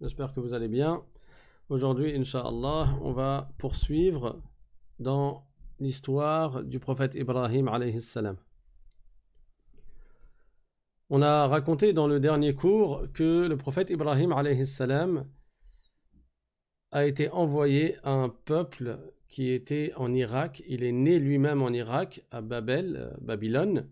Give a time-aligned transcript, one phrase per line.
[0.00, 1.04] J'espère que vous allez bien.
[1.68, 4.42] Aujourd'hui, Inch'Allah, on va poursuivre
[4.98, 5.46] dans
[5.78, 7.70] l'histoire du prophète Ibrahim.
[11.10, 14.32] On a raconté dans le dernier cours que le prophète Ibrahim
[16.90, 18.98] a été envoyé à un peuple
[19.28, 20.64] qui était en Irak.
[20.66, 23.88] Il est né lui-même en Irak, à Babel, euh, Babylone.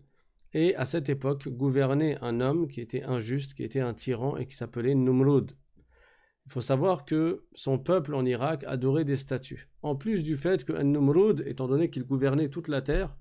[0.55, 4.45] Et à cette époque gouvernait un homme qui était injuste, qui était un tyran et
[4.45, 5.51] qui s'appelait Numrud.
[6.45, 9.67] Il faut savoir que son peuple en Irak adorait des statues.
[9.81, 13.17] En plus du fait que Numrud, étant donné qu'il gouvernait toute la terre,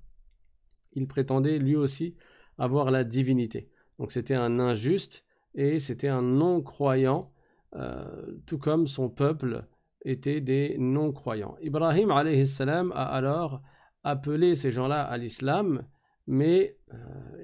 [0.93, 2.15] il prétendait lui aussi
[2.57, 3.69] avoir la divinité.
[3.99, 5.25] Donc c'était un injuste
[5.57, 7.33] et c'était un non-croyant,
[7.75, 9.67] euh, tout comme son peuple
[10.05, 11.57] était des non-croyants.
[11.61, 13.61] Ibrahim a alors
[14.05, 15.85] appelé ces gens-là à l'islam
[16.27, 16.97] mais euh,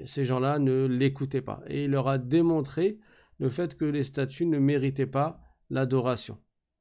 [0.06, 1.62] ces gens-là ne l'écoutaient pas.
[1.66, 2.98] Et il leur a démontré
[3.38, 5.40] le fait que les statues ne méritaient pas
[5.70, 6.38] l'adoration.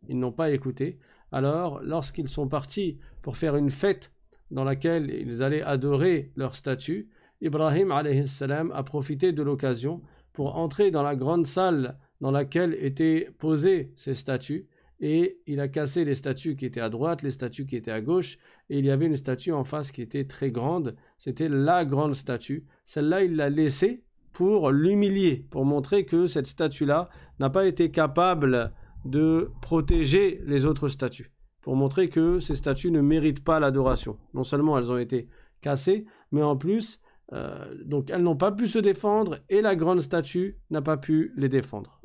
[0.08, 1.00] Ils n'ont pas écouté.
[1.32, 4.12] Alors, lorsqu'ils sont partis pour faire une fête
[4.52, 7.10] dans laquelle ils allaient adorer leurs statues,
[7.42, 10.02] Ibrahim a profité de l'occasion
[10.34, 14.68] pour entrer dans la grande salle dans laquelle étaient posées ces statues
[15.00, 18.02] et il a cassé les statues qui étaient à droite, les statues qui étaient à
[18.02, 18.38] gauche,
[18.70, 22.16] et il y avait une statue en face qui était très grande, c'était la grande
[22.16, 22.66] statue.
[22.86, 28.74] Celle-là, il l'a laissée pour l'humilier, pour montrer que cette statue-là n'a pas été capable
[29.06, 34.18] de protéger les autres statues, pour montrer que ces statues ne méritent pas l'adoration.
[34.34, 35.30] Non seulement elles ont été
[35.62, 40.02] cassées, mais en plus, euh, donc elles n'ont pas pu se défendre, et la grande
[40.02, 42.02] statue n'a pas pu les défendre.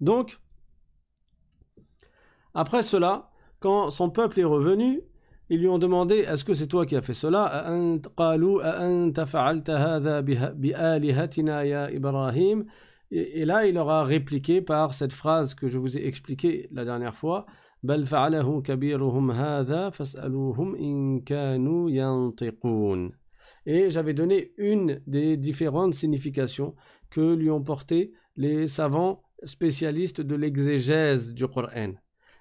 [0.00, 0.40] Donc,
[2.54, 5.02] après cela, quand son peuple est revenu,
[5.50, 7.66] ils lui ont demandé Est-ce que c'est toi qui as fait cela?
[13.12, 16.84] Et, là, il leur a répliqué par cette phrase que je vous ai expliquée la
[16.84, 17.46] dernière fois.
[23.66, 26.74] Et j'avais donné une des différentes significations
[27.10, 31.94] que lui ont portées les savants spécialistes de l'exégèse du Coran.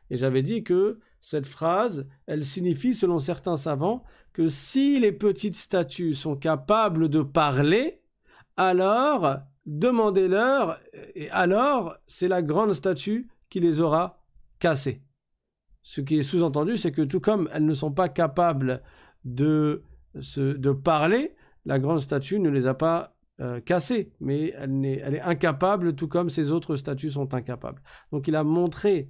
[0.09, 4.03] Et j'avais dit que cette phrase, elle signifie, selon certains savants,
[4.33, 8.01] que si les petites statues sont capables de parler,
[8.57, 10.79] alors demandez-leur,
[11.15, 14.23] et alors c'est la grande statue qui les aura
[14.59, 15.03] cassées.
[15.81, 18.81] Ce qui est sous-entendu, c'est que tout comme elles ne sont pas capables
[19.25, 19.83] de,
[20.15, 25.21] de parler, la grande statue ne les a pas euh, cassées, mais elle elle est
[25.21, 27.81] incapable, tout comme ces autres statues sont incapables.
[28.11, 29.09] Donc il a montré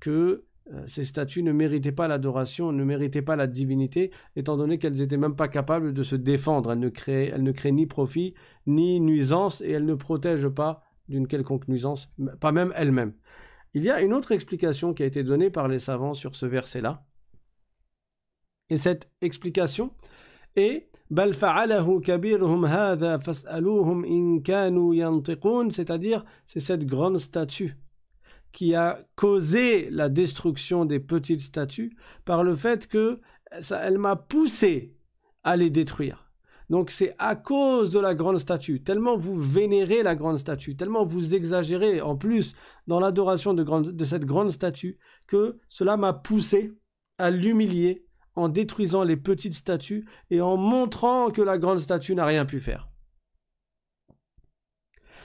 [0.00, 4.78] que euh, ces statues ne méritaient pas l'adoration, ne méritaient pas la divinité, étant donné
[4.78, 6.72] qu'elles n'étaient même pas capables de se défendre.
[6.72, 8.34] Elles ne, créent, elles ne créent ni profit,
[8.66, 13.14] ni nuisance, et elles ne protègent pas d'une quelconque nuisance, pas même elles-mêmes.
[13.74, 16.46] Il y a une autre explication qui a été donnée par les savants sur ce
[16.46, 17.04] verset-là.
[18.68, 19.92] Et cette explication
[20.54, 20.88] est
[25.72, 27.76] c'est-à-dire c'est cette grande statue
[28.52, 33.20] qui a causé la destruction des petites statues par le fait que
[33.60, 34.94] ça, elle m'a poussé
[35.42, 36.30] à les détruire.
[36.68, 41.04] Donc c'est à cause de la grande statue, tellement vous vénérez la grande statue, tellement
[41.04, 42.54] vous exagérez en plus
[42.86, 46.72] dans l'adoration de, de cette grande statue, que cela m'a poussé
[47.18, 48.06] à l'humilier
[48.36, 52.60] en détruisant les petites statues et en montrant que la grande statue n'a rien pu
[52.60, 52.88] faire.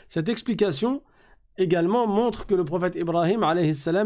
[0.08, 1.04] Cette explication
[1.58, 3.46] également montre que le prophète Ibrahim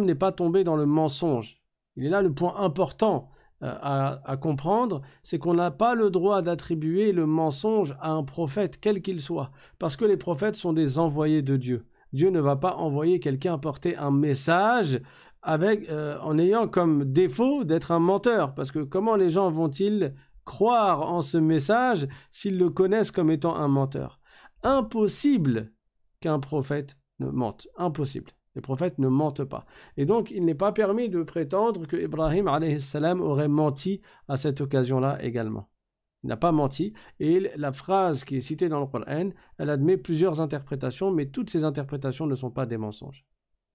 [0.01, 1.61] n'est pas tombé dans le mensonge.
[1.95, 3.29] Il est là le point important
[3.61, 8.79] euh, à, comprendre, c'est qu'on n'a pas le droit d'attribuer le mensonge à un prophète,
[8.79, 11.85] quel qu'il soit, parce que les prophètes sont des envoyés de Dieu.
[12.13, 15.01] Dieu ne va pas envoyer quelqu'un porter un message
[15.45, 20.13] euh, en ayant comme défaut d'être un menteur, parce que comment les gens vont-ils
[20.45, 24.21] croire en ce message s'ils le connaissent comme étant un menteur?
[24.63, 25.73] Impossible
[26.21, 27.67] qu'un prophète ne mentent.
[27.77, 28.31] Impossible.
[28.55, 29.65] Les prophètes ne mentent pas.
[29.95, 35.23] Et donc, il n'est pas permis de prétendre que Ibrahim aurait menti à cette occasion-là
[35.23, 35.69] également.
[36.23, 36.93] Il n'a pas menti.
[37.19, 41.49] Et la phrase qui est citée dans le Coran, elle admet plusieurs interprétations, mais toutes
[41.49, 43.25] ces interprétations ne sont pas des mensonges.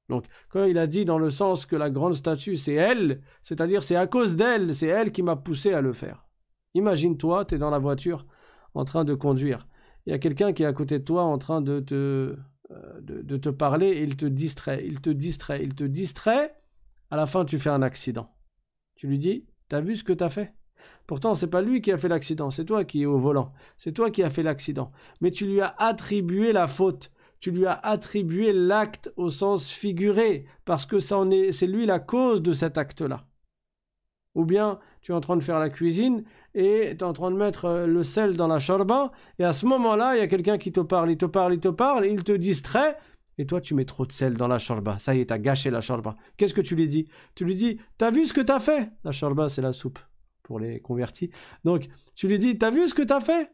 [0.09, 3.83] Donc, quand il a dit dans le sens que la grande statue, c'est elle, c'est-à-dire
[3.83, 6.27] c'est à cause d'elle, c'est elle qui m'a poussé à le faire.
[6.75, 8.27] Imagine-toi, tu es dans la voiture
[8.75, 9.67] en train de conduire.
[10.05, 12.37] Il y a quelqu'un qui est à côté de toi en train de te
[12.71, 16.55] euh, de, te parler et il te distrait, il te distrait, il te distrait.
[17.11, 18.35] À la fin, tu fais un accident.
[18.97, 20.55] Tu lui dis, t'as vu ce que t'as fait?
[21.07, 23.53] Pourtant, c'est pas lui qui a fait l'accident, c'est toi qui es au volant.
[23.77, 24.93] C'est toi qui as fait l'accident.
[25.21, 27.13] Mais tu lui as attribué la faute.
[27.41, 31.99] Tu lui as attribué l'acte au sens figuré, parce que ça est, c'est lui la
[31.99, 33.27] cause de cet acte-là.
[34.35, 36.25] Ou bien tu es en train de faire la cuisine
[36.55, 39.53] et tu es en train de mettre euh, le sel dans la chorba, et à
[39.53, 42.07] ce moment-là, il y a quelqu'un qui te parle, il te parle, il te parle,
[42.07, 42.97] il te distrait,
[43.37, 44.99] et toi tu mets trop de sel dans la chorba.
[44.99, 46.17] Ça y est, t'as gâché la chorba.
[46.39, 47.07] Qu'est-ce que tu lui dis?
[47.35, 49.99] Tu lui dis, t'as vu ce que t'as fait La chorba, c'est la soupe
[50.43, 51.31] pour les convertis.
[51.65, 53.53] Donc, tu lui dis, t'as vu ce que t'as fait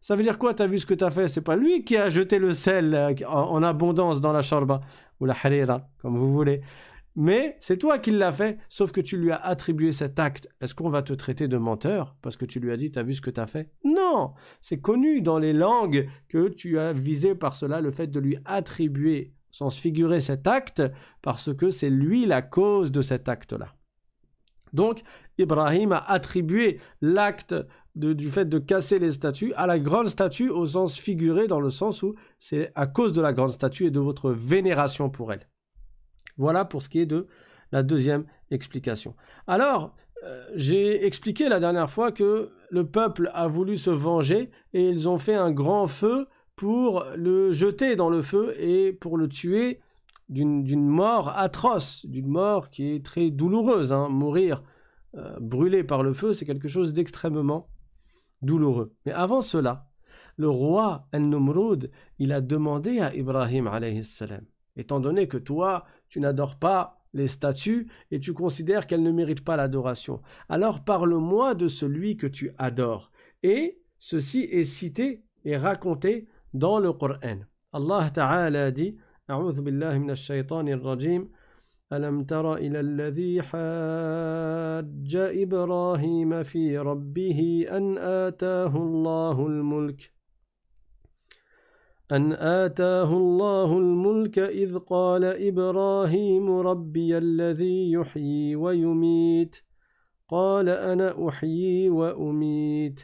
[0.00, 2.10] Ça veut dire quoi, t'as vu ce que t'as fait C'est pas lui qui a
[2.10, 4.80] jeté le sel euh, en, abondance dans la chorba,
[5.20, 6.60] ou la harira, comme vous voulez.
[7.20, 10.48] Mais c'est toi qui l'as fait, sauf que tu lui as attribué cet acte.
[10.60, 13.12] Est-ce qu'on va te traiter de menteur parce que tu lui as dit t'as vu
[13.12, 13.72] ce que t'as fait?
[13.84, 18.20] Non C'est connu dans les langues que tu as visé par cela le fait de
[18.20, 20.80] lui attribuer, sans se figurer cet acte,
[21.20, 23.74] parce que c'est lui la cause de cet acte-là.
[24.72, 25.00] Donc,
[25.38, 27.56] Ibrahim a attribué l'acte
[27.96, 31.70] du fait de casser les statues à la grande statue au sens figuré, dans le
[31.70, 35.48] sens où c'est à cause de la grande statue et de votre vénération pour elle.
[36.38, 37.26] Voilà pour ce qui est de
[37.72, 39.14] la deuxième explication.
[39.46, 39.94] Alors,
[40.24, 45.08] euh, j'ai expliqué la dernière fois que le peuple a voulu se venger et ils
[45.08, 46.26] ont fait un grand feu
[46.56, 49.80] pour le jeter dans le feu et pour le tuer
[50.28, 53.92] d'une mort atroce, d'une mort qui est très douloureuse.
[53.92, 54.08] Hein.
[54.08, 54.62] Mourir
[55.16, 57.68] euh, brûlé par le feu, c'est quelque chose d'extrêmement
[58.42, 58.92] douloureux.
[59.06, 59.86] Mais avant cela,
[60.36, 64.44] le roi Al-Numrud, il a demandé à Ibrahim alayhi salam,
[64.76, 69.45] étant donné que toi, tu n'adores pas les statues et tu considères qu'elles ne méritent
[69.45, 70.21] pas l'adoration.
[70.49, 73.11] Alors parle-moi de celui que tu adores.
[73.43, 77.39] Et ceci est cité et raconté dans le Coran.
[77.71, 78.97] Allah Ta'ala dit
[79.29, 81.31] أعوذ بالله من الشيطان الرجيم
[81.93, 90.11] ألم تر إلى الذي حاج إبراهيم في ربه أن آتاه الله الملك
[92.12, 99.56] أن آتاه الله الملك إذ قال إبراهيم ربي الذي يحيي ويميت.
[100.28, 103.00] قال أنا أحيي وأميت.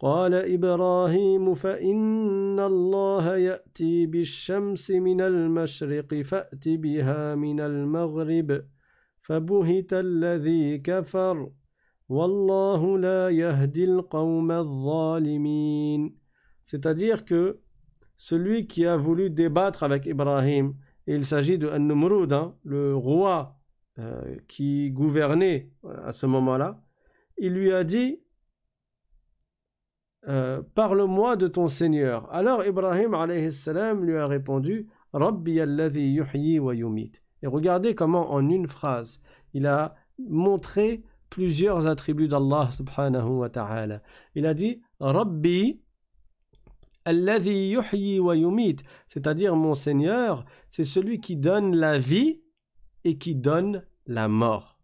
[0.00, 8.64] قال إبراهيم فإن الله يأتي بالشمس من المشرق فأت بها من المغرب.
[9.22, 11.50] فبهت الذي كفر.
[12.08, 16.24] والله لا يهدي القوم الظالمين.
[16.64, 17.63] C'est-à-dire que
[18.16, 20.74] celui qui a voulu débattre avec Ibrahim.
[21.06, 23.58] Et il s'agit de An-Numrud, hein, le roi
[23.98, 26.82] euh, qui gouvernait euh, à ce moment-là.
[27.38, 28.20] Il lui a dit
[30.26, 32.28] euh, Parle-moi de ton Seigneur.
[32.32, 33.14] Alors Ibrahim
[33.50, 37.12] salam lui a répondu Rabbi alladhi yuhyi wa yumit.
[37.42, 39.20] Et regardez comment en une phrase
[39.52, 44.02] il a montré plusieurs attributs d'Allah subhanahu wa ta'ala.
[44.34, 45.83] Il a dit Rabbi
[49.08, 52.42] c'est-à-dire mon Seigneur, c'est celui qui donne la vie
[53.04, 54.80] et qui donne la mort.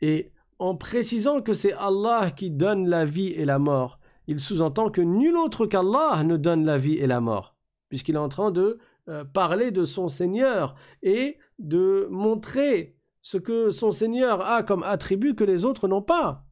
[0.00, 4.90] Et en précisant que c'est Allah qui donne la vie et la mort, il sous-entend
[4.90, 7.56] que nul autre qu'Allah ne donne la vie et la mort,
[7.88, 8.78] puisqu'il est en train de
[9.08, 15.34] euh, parler de son Seigneur et de montrer ce que son Seigneur a comme attribut
[15.34, 16.47] que les autres n'ont pas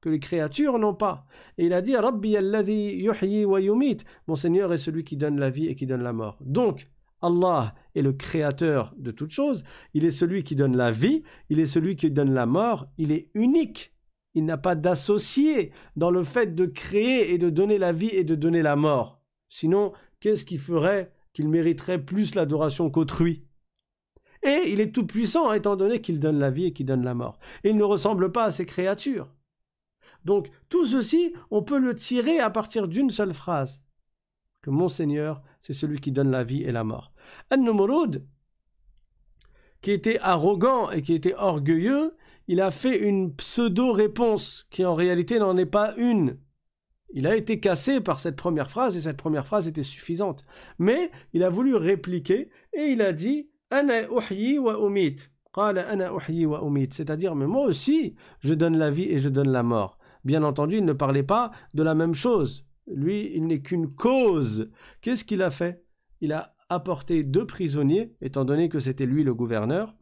[0.00, 1.26] que les créatures n'ont pas.
[1.56, 3.98] Et il a dit Rabbi alladhi yuhyi wa yumit.
[4.26, 6.38] Mon Seigneur est celui qui donne la vie et qui donne la mort.
[6.40, 6.88] Donc,
[7.20, 9.64] Allah est le créateur de toutes choses.
[9.94, 12.86] Il est celui qui donne la vie, il est celui qui donne la mort.
[12.96, 13.92] Il est unique.
[14.34, 18.24] Il n'a pas d'associé dans le fait de créer et de donner la vie et
[18.24, 19.20] de donner la mort.
[19.48, 23.44] Sinon, qu'est-ce qui ferait qu'il mériterait plus l'adoration qu'autrui?
[24.44, 27.14] Et il est tout puissant étant donné qu'il donne la vie et qu'il donne la
[27.14, 27.38] mort.
[27.64, 29.28] Il ne ressemble pas à ses créatures.
[30.28, 33.80] Donc tout ceci, on peut le tirer à partir d'une seule phrase.
[34.60, 37.14] Que mon Seigneur, c'est celui qui donne la vie et la mort.
[37.50, 38.26] An-Numrud,
[39.80, 42.14] qui était arrogant et qui était orgueilleux,
[42.46, 46.36] il a fait une pseudo-réponse qui en réalité n'en est pas une.
[47.14, 50.44] Il a été cassé par cette première phrase et cette première phrase était suffisante.
[50.78, 55.16] Mais il a voulu répliquer et il a dit Ana wa umit.
[56.92, 59.97] C'est-à-dire, mais moi aussi, je donne la vie et je donne la mort.
[60.24, 62.66] Bien entendu, il ne parlait pas de la même chose.
[62.86, 64.70] Lui, il n'est qu'une cause.
[65.00, 65.84] Qu'est-ce qu'il a fait?
[66.20, 69.94] Il a apporté deux prisonniers, étant donné que c'était lui le gouverneur,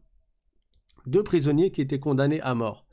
[1.05, 2.85] deux prisonniers qui étaient condamnés à mort.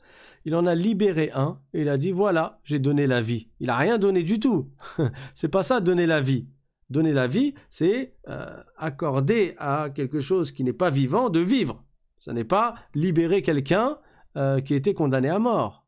[0.45, 3.49] Il en a libéré un et il a dit voilà, j'ai donné la vie.
[3.59, 4.71] Il n'a rien donné du tout.
[5.33, 6.47] c'est pas ça donner la vie.
[6.91, 11.83] Donner la vie, c'est euh, accorder à quelque chose qui n'est pas vivant de vivre.
[12.19, 13.97] Ce n'est pas libérer quelqu'un
[14.37, 15.84] euh, qui était condamné à mort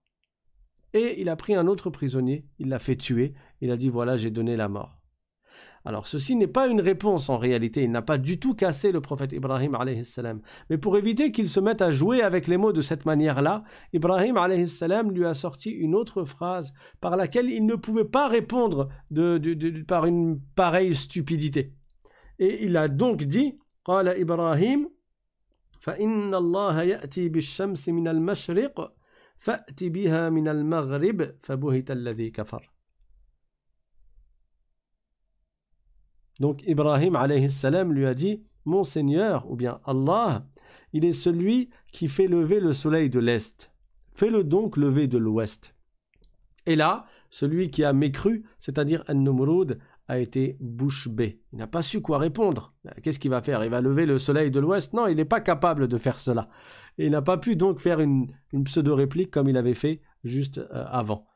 [0.94, 4.18] et il a pris un autre prisonnier, il l'a fait tuer, il a dit voilà,
[4.18, 4.98] j'ai donné la mort.
[5.86, 9.00] Alors ceci n'est pas une réponse en réalité, il n'a pas du tout cassé le
[9.00, 10.42] prophète Ibrahim salam.
[10.70, 13.64] Mais pour éviter qu'il se mette à jouer avec les mots de cette manière-là,
[13.94, 18.90] Ibrahim salam lui a sorti une autre phrase par laquelle il ne pouvait pas répondre
[19.12, 19.40] de,
[19.84, 21.74] par une pareille stupidité.
[22.38, 24.88] Et il a donc dit Ibrahim,
[36.40, 37.18] donc Ibrahim
[37.92, 40.46] lui a dit Mon Seigneur, ou bien Allah,
[40.94, 43.72] il est celui qui fait lever le soleil de l'est.
[44.12, 45.76] Fais-le donc lever de l'ouest.
[46.66, 51.42] Et là, celui qui a mécru, c'est-à-dire An-Numrud, a été bouche bée.
[51.52, 52.74] Il n'a pas su quoi répondre.
[53.04, 53.64] Qu'est-ce qu'il va faire?
[53.64, 54.94] Il va lever le soleil de l'ouest?
[54.94, 56.50] Non, il n'est pas capable de faire cela.
[56.98, 58.32] Et il n'a pas pu donc faire une,
[58.66, 61.28] pseudo-réplique comme il avait fait juste euh, avant.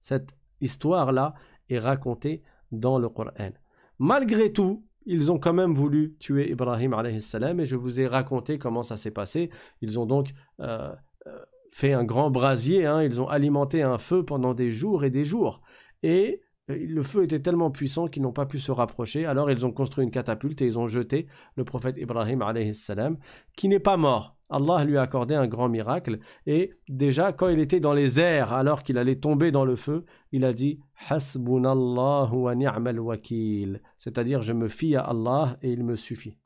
[0.00, 1.34] Cette histoire-là
[1.68, 3.50] est racontée dans le Coran.
[3.98, 8.58] Malgré tout, ils ont quand même voulu tuer Ibrahim salam et je vous ai raconté
[8.58, 9.50] comment ça s'est passé.
[9.80, 10.94] Ils ont donc euh,
[11.26, 11.38] euh,
[11.72, 13.02] fait un grand brasier, hein.
[13.02, 15.62] ils ont alimenté un feu pendant des jours et des jours.
[16.02, 19.24] Et le feu était tellement puissant qu'ils n'ont pas pu se rapprocher.
[19.24, 23.16] Alors ils ont construit une catapulte et ils ont jeté le prophète Ibrahim salam,
[23.56, 24.36] qui n'est pas mort.
[24.50, 26.20] Allah lui a accordé un grand miracle.
[26.46, 30.04] Et déjà, quand il était dans les airs, alors qu'il allait tomber dans le feu,
[30.32, 33.82] il a dit Hasbunallahu wa ni'mal wakil.
[33.98, 36.38] C'est-à-dire, je me fie à Allah et il me suffit.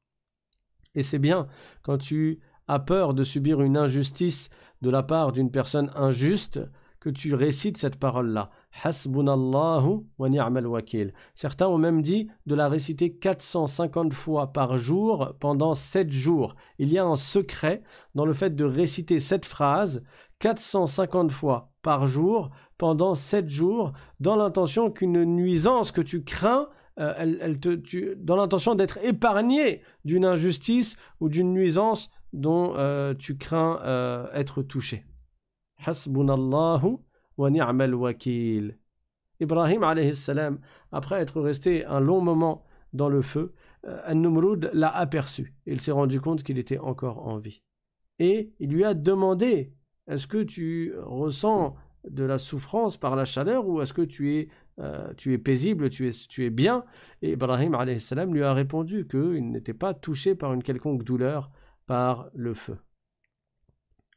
[0.94, 1.46] Et c'est bien
[1.82, 4.50] quand tu as peur de subir une injustice
[4.82, 6.60] de la part d'une personne injuste
[7.02, 8.50] que tu récites cette parole-là.
[8.84, 11.12] Hasbunallahu wa ni'mal wakil.
[11.34, 16.54] Certains ont même dit de la réciter 450 fois par jour pendant 7 jours.
[16.78, 17.82] Il y a un secret
[18.14, 20.04] dans le fait de réciter cette phrase
[20.38, 26.68] 450 fois par jour pendant 7 jours dans l'intention qu'une nuisance que tu crains
[27.00, 27.54] euh,
[28.18, 34.62] dans l'intention d'être épargné d'une injustice ou d'une nuisance dont euh, tu crains euh, être
[34.62, 35.04] touché.
[35.84, 37.00] Hasbunallahu
[37.36, 38.76] wa ni'mal wakil.
[39.40, 40.60] Ibrahim alayhi salam,
[40.92, 43.54] après être resté un long moment dans le feu,
[43.86, 45.54] euh, An-Numrud l'a aperçu.
[45.66, 47.62] Il s'est rendu compte qu'il était encore en vie.
[48.18, 49.74] Et il lui a demandé
[50.06, 51.74] Est-ce que tu ressens
[52.08, 54.48] de la souffrance par la chaleur ou est-ce que tu es,
[54.78, 56.84] euh, tu es paisible, tu es, tu es bien?
[57.22, 61.50] Et Ibrahim salam lui a répondu qu'il n'était pas touché par une quelconque douleur
[61.86, 62.78] par le feu.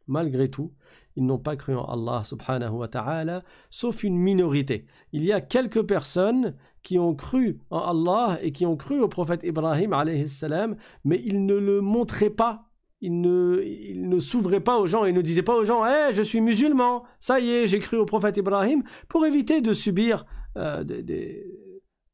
[0.08, 0.74] Malgré tout,
[1.16, 4.86] ils n'ont pas cru en Allah subhanahu wa ta'ala, sauf une minorité.
[5.12, 9.08] Il y a quelques personnes qui ont cru en Allah et qui ont cru au
[9.08, 9.94] prophète Ibrahim
[10.28, 12.70] salam, mais ils ne le montraient pas.
[13.02, 13.62] Ils ne,
[13.96, 17.04] ne s'ouvraient pas aux gens et ne disaient pas aux gens Eh, je suis musulman,
[17.20, 20.26] ça y est, j'ai cru au prophète Ibrahim, pour éviter de subir
[20.58, 21.46] euh, des,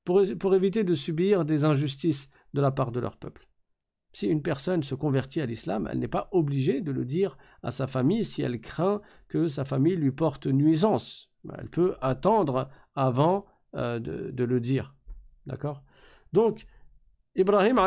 [0.03, 3.47] pour éviter de subir des injustices de la part de leur peuple.
[4.13, 7.71] Si une personne se convertit à l'islam, elle n'est pas obligée de le dire à
[7.71, 11.31] sa famille si elle craint que sa famille lui porte nuisance.
[11.57, 14.95] Elle peut attendre avant euh, de, le dire.
[15.45, 15.81] D'accord?
[16.33, 16.65] Donc,
[17.35, 17.79] Ibrahim,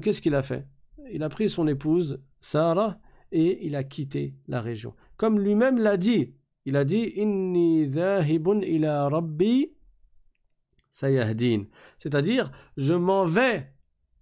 [0.00, 0.66] qu'est-ce qu'il a fait?
[1.12, 2.98] Il a pris son épouse, Sarah,
[3.30, 4.94] et il a quitté la région.
[5.16, 9.72] Comme lui-même l'a dit, il a dit Inni ila rabbi
[10.90, 11.64] sayahdin.
[11.98, 13.72] C'est-à-dire, je m'en vais.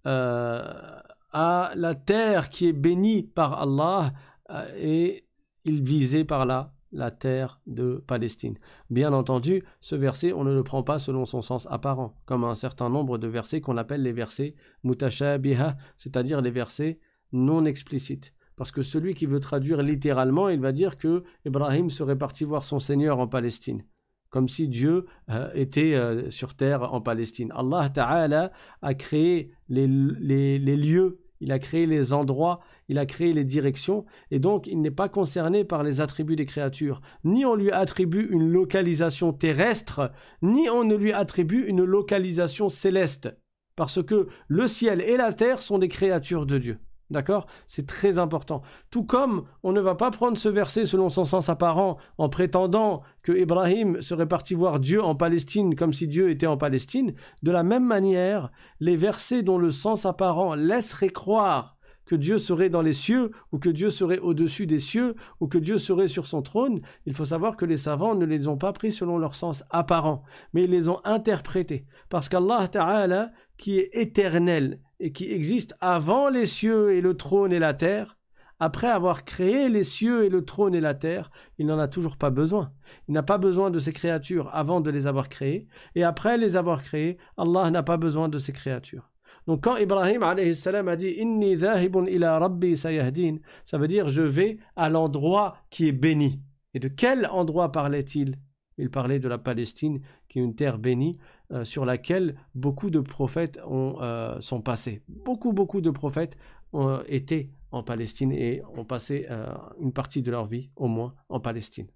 [0.07, 0.99] Euh,
[1.31, 4.13] à la terre qui est bénie par Allah
[4.49, 5.23] euh, et
[5.63, 8.57] il visait par là la terre de Palestine.
[8.89, 12.55] Bien entendu, ce verset, on ne le prend pas selon son sens apparent, comme un
[12.55, 16.99] certain nombre de versets qu'on appelle les versets mutashabiha, c'est-à-dire les versets
[17.31, 18.33] non explicites.
[18.57, 22.63] Parce que celui qui veut traduire littéralement, il va dire que Ibrahim serait parti voir
[22.63, 23.83] son Seigneur en Palestine
[24.31, 27.53] comme si Dieu euh, était euh, sur terre en Palestine.
[27.55, 33.33] Allah Ta'ala a créé les, les, lieux, il a créé les endroits, il a créé
[33.33, 37.01] les directions, et donc il n'est pas concerné par les attributs des créatures.
[37.25, 40.11] Ni on lui attribue une localisation terrestre,
[40.41, 43.35] ni on ne lui attribue une localisation céleste,
[43.75, 46.79] parce que le ciel et la terre sont des créatures de Dieu.
[47.11, 47.45] D'accord?
[47.67, 48.61] C'est très important.
[48.89, 53.01] Tout comme on ne va pas prendre ce verset selon son sens apparent en prétendant
[53.21, 57.13] que Ibrahim serait parti voir Dieu en Palestine comme si Dieu était en Palestine,
[57.43, 58.49] de la même manière,
[58.79, 63.59] les versets dont le sens apparent laisserait croire que Dieu serait dans les cieux, ou
[63.59, 67.25] que Dieu serait au-dessus des cieux, ou que Dieu serait sur son trône, il faut
[67.25, 70.71] savoir que les savants ne les ont pas pris selon leur sens apparent, mais ils
[70.71, 71.85] les ont interprétés.
[72.09, 77.51] Parce qu'Allah Ta'ala, qui est éternel, et qui existe avant les cieux et le trône
[77.51, 78.17] et la terre,
[78.59, 82.15] après avoir créé les cieux et le trône et la terre, il n'en a toujours
[82.15, 82.71] pas besoin.
[83.07, 86.55] Il n'a pas besoin de ces créatures avant de les avoir créées, et après les
[86.55, 89.09] avoir créées, Allah n'a pas besoin de ces créatures.
[89.47, 94.59] Donc quand Ibrahim salam a dit Inni ila rabbi sayahdin, ça veut dire je vais
[94.75, 96.43] à l'endroit qui est béni.
[96.75, 98.37] Et de quel endroit parlait-il?
[98.77, 101.17] Il parlait de la Palestine, qui est une terre bénie,
[101.51, 105.03] euh, sur laquelle beaucoup de prophètes ont, euh, sont passés.
[105.09, 106.37] Beaucoup, beaucoup de prophètes
[106.71, 111.13] ont été en Palestine et ont passé euh, une partie de leur vie, au moins,
[111.27, 111.87] en Palestine.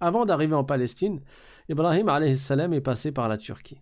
[0.00, 1.20] Avant d'arriver en Palestine,
[1.68, 3.80] Ibrahim salam est passé par la Turquie.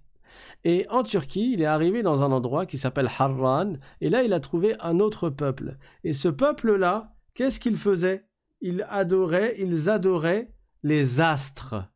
[0.64, 4.32] Et en Turquie, il est arrivé dans un endroit qui s'appelle Harran, et là il
[4.32, 5.78] a trouvé un autre peuple.
[6.02, 8.26] Et ce peuple-là, qu'est-ce qu'il faisait?
[8.60, 11.93] Ils adoraient, ils adoraient les astres.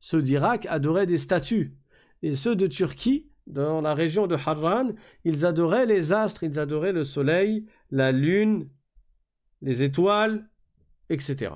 [0.00, 1.76] Ceux d'Irak adoraient des statues.
[2.22, 4.90] Et ceux de Turquie dans la région de Harran,
[5.24, 8.68] ils adoraient les astres, ils adoraient le soleil, la lune,
[9.62, 10.48] les étoiles,
[11.08, 11.52] etc.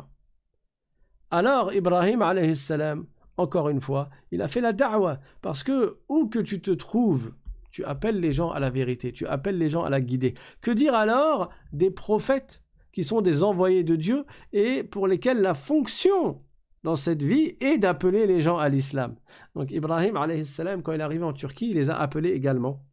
[1.30, 2.22] Alors Ibrahim
[2.54, 6.70] salam, encore une fois, il a fait la da'wa parce que où que tu te
[6.70, 7.32] trouves,
[7.70, 10.34] tu appelles les gens à la vérité, tu appelles les gens à la guider.
[10.60, 15.54] Que dire alors des prophètes qui sont des envoyés de Dieu et pour lesquels la
[15.54, 16.40] fonction
[16.84, 19.16] dans cette vie et d'appeler les gens à l'islam.
[19.54, 22.84] Donc Ibrahim, salam, quand il est arrivé en Turquie, il les a appelés également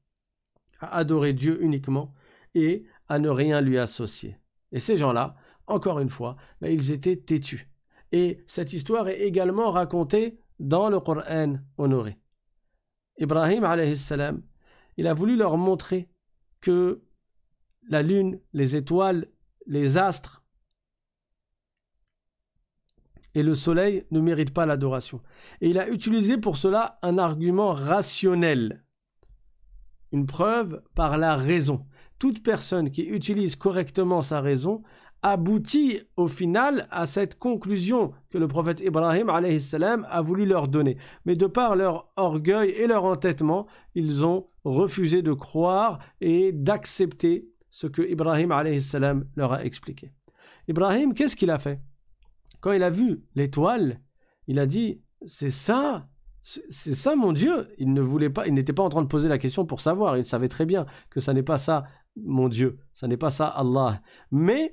[0.79, 2.13] à adorer Dieu uniquement
[2.55, 4.37] et à ne rien lui associer.
[4.71, 5.35] Et ces gens-là,
[5.67, 7.69] encore une fois, ben, ils étaient têtus.
[8.13, 12.17] Et cette histoire est également racontée dans le Coran honoré.
[13.17, 14.41] Ibrahim, salam,
[14.95, 16.09] il a voulu leur montrer
[16.61, 17.01] que
[17.89, 19.27] la lune, les étoiles,
[19.65, 20.40] les astres
[23.35, 25.21] et le soleil ne mérite pas l'adoration.
[25.61, 28.83] Et il a utilisé pour cela un argument rationnel,
[30.11, 31.85] une preuve par la raison.
[32.19, 34.83] Toute personne qui utilise correctement sa raison
[35.23, 40.97] aboutit au final à cette conclusion que le prophète Ibrahim a voulu leur donner.
[41.25, 47.47] Mais de par leur orgueil et leur entêtement, ils ont refusé de croire et d'accepter
[47.69, 48.53] ce que Ibrahim
[49.35, 50.11] leur a expliqué.
[50.67, 51.79] Ibrahim, qu'est-ce qu'il a fait?
[52.61, 54.01] Quand il a vu l'étoile,
[54.47, 56.07] il a dit C'est ça,
[56.41, 57.67] c'est ça mon Dieu.
[57.77, 60.17] Il ne voulait pas, il n'était pas en train de poser la question pour savoir.
[60.17, 63.47] Il savait très bien que ça n'est pas ça mon Dieu, ça n'est pas ça
[63.47, 64.01] Allah.
[64.31, 64.71] Mais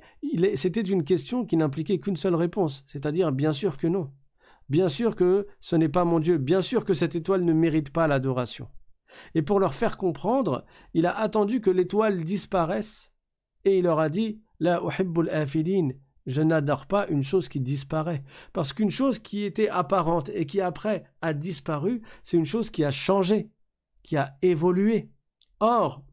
[0.55, 4.11] c'était une question qui n'impliquait qu'une seule réponse, c'est-à-dire bien sûr que non.
[4.67, 7.91] Bien sûr que ce n'est pas mon Dieu, bien sûr que cette étoile ne mérite
[7.91, 8.67] pas l'adoration.
[9.33, 13.11] Et pour leur faire comprendre, il a attendu que l'étoile disparaisse
[13.65, 15.89] et il leur a dit La uhibbul afilin,
[16.29, 18.23] je n'adore pas une chose qui disparaît.
[18.53, 22.83] Parce qu'une chose qui était apparente et qui après a disparu, c'est une chose qui
[22.83, 23.49] a changé,
[24.03, 25.09] qui a évolué.
[25.59, 26.03] Or,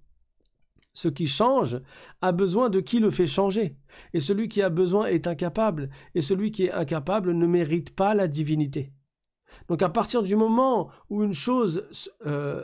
[0.95, 1.83] ce qui change
[2.23, 3.77] a besoin de qui le fait changer.
[4.15, 5.91] Et celui qui a besoin est incapable.
[6.15, 8.95] Et celui qui est incapable ne mérite pas la divinité.
[9.69, 11.87] Donc à partir du moment où une chose
[12.25, 12.63] euh,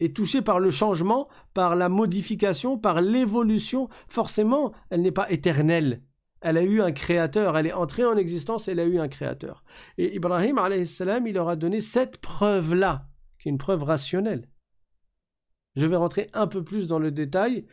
[0.00, 6.02] est touchée par le changement, par la modification, par l'évolution, forcément, elle n'est pas éternelle
[6.44, 9.64] elle a eu un créateur, elle est entrée en existence, elle a eu un créateur.
[9.96, 14.46] Et Ibrahim, salam, il leur a donné cette preuve-là, qui est une preuve rationnelle.
[15.74, 17.64] Je vais rentrer un peu plus dans le détail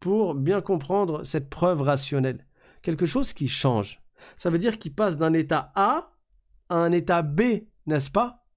[0.00, 2.44] pour bien comprendre cette preuve rationnelle.
[2.82, 4.02] Quelque chose qui change.
[4.34, 6.10] Ça veut dire qu'il passe d'un état A
[6.68, 7.42] à un état B,
[7.86, 8.48] n'est-ce pas?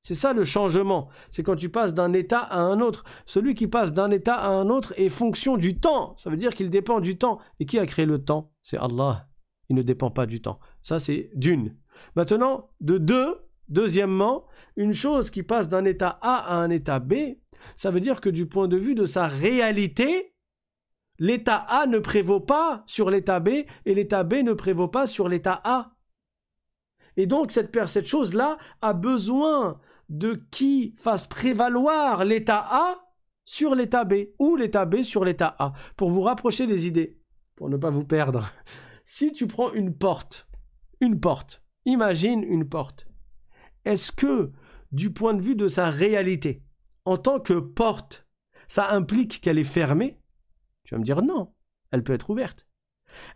[0.00, 1.10] C'est ça le changement.
[1.30, 3.04] C'est quand tu passes d'un état à un autre.
[3.26, 6.16] Celui qui passe d'un état à un autre est fonction du temps.
[6.16, 7.40] Ça veut dire qu'il dépend du temps.
[7.60, 8.51] Et qui a créé le temps?
[8.62, 9.28] C'est Allah.
[9.68, 10.60] Il ne dépend pas du temps.
[10.82, 11.76] Ça, c'est d'une.
[12.14, 13.36] Maintenant, de deux,
[13.68, 14.44] deuxièmement,
[14.76, 17.14] une chose qui passe d'un état A à un état B,
[17.76, 20.34] ça veut dire que du point de vue de sa réalité,
[21.18, 23.48] l'état A ne prévaut pas sur l'état B
[23.84, 25.96] et l'état B ne prévaut pas sur l'état A.
[27.16, 32.98] Et donc cette, cette chose-là a besoin de qui fasse prévaloir l'état A
[33.44, 37.21] sur l'état B ou l'état B sur l'état A pour vous rapprocher des idées,
[37.62, 38.50] pour ne pas vous perdre.
[39.04, 40.48] Si tu prends une porte,
[41.00, 43.06] une porte, imagine une porte.
[43.84, 44.50] Est-ce que,
[44.90, 46.64] du point de vue de sa réalité,
[47.04, 48.26] en tant que porte,
[48.66, 50.18] ça implique qu'elle est fermée?
[50.84, 51.54] Tu vas me dire non,
[51.92, 52.66] elle peut être ouverte.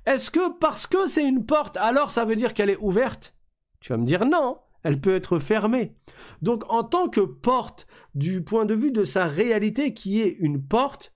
[0.07, 3.37] Est-ce que parce que c'est une porte, alors ça veut dire qu'elle est ouverte?
[3.79, 5.95] Tu vas me dire non, elle peut être fermée.
[6.43, 10.67] Donc en tant que porte, du point de vue de sa réalité qui est une
[10.67, 11.13] porte,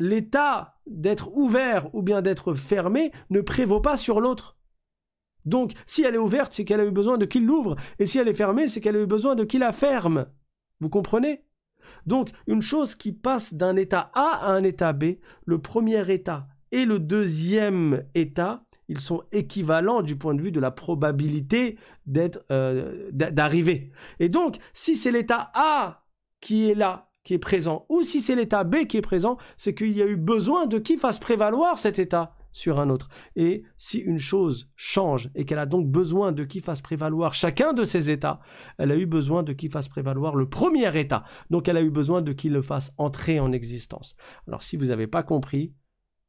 [0.00, 4.58] l'état d'être ouvert ou bien d'être fermé ne prévaut pas sur l'autre.
[5.46, 8.18] Donc si elle est ouverte, c'est qu'elle a eu besoin de qui l'ouvre, et si
[8.18, 10.26] elle est fermée, c'est qu'elle a eu besoin de qui la ferme.
[10.80, 11.44] Vous comprenez?
[12.06, 16.46] Donc, une chose qui passe d'un état A à un état B, le premier état
[16.72, 21.78] et le deuxième état, ils sont équivalents du point de vue de la probabilité
[22.50, 23.92] euh, d'arriver.
[24.18, 26.04] Et donc, si c'est l'état A
[26.40, 29.96] qui est là, est présent, ou si c'est l'état B qui est présent, c'est qu'il
[29.96, 33.08] y a eu besoin de qui fasse prévaloir cet état sur un autre.
[33.36, 37.72] Et si une chose change et qu'elle a donc besoin de qui fasse prévaloir chacun
[37.72, 38.40] de ces états,
[38.78, 41.24] elle a eu besoin de qui fasse prévaloir le premier état.
[41.50, 44.16] Donc elle a eu besoin de qui le fasse entrer en existence.
[44.46, 45.74] Alors si vous n'avez pas compris,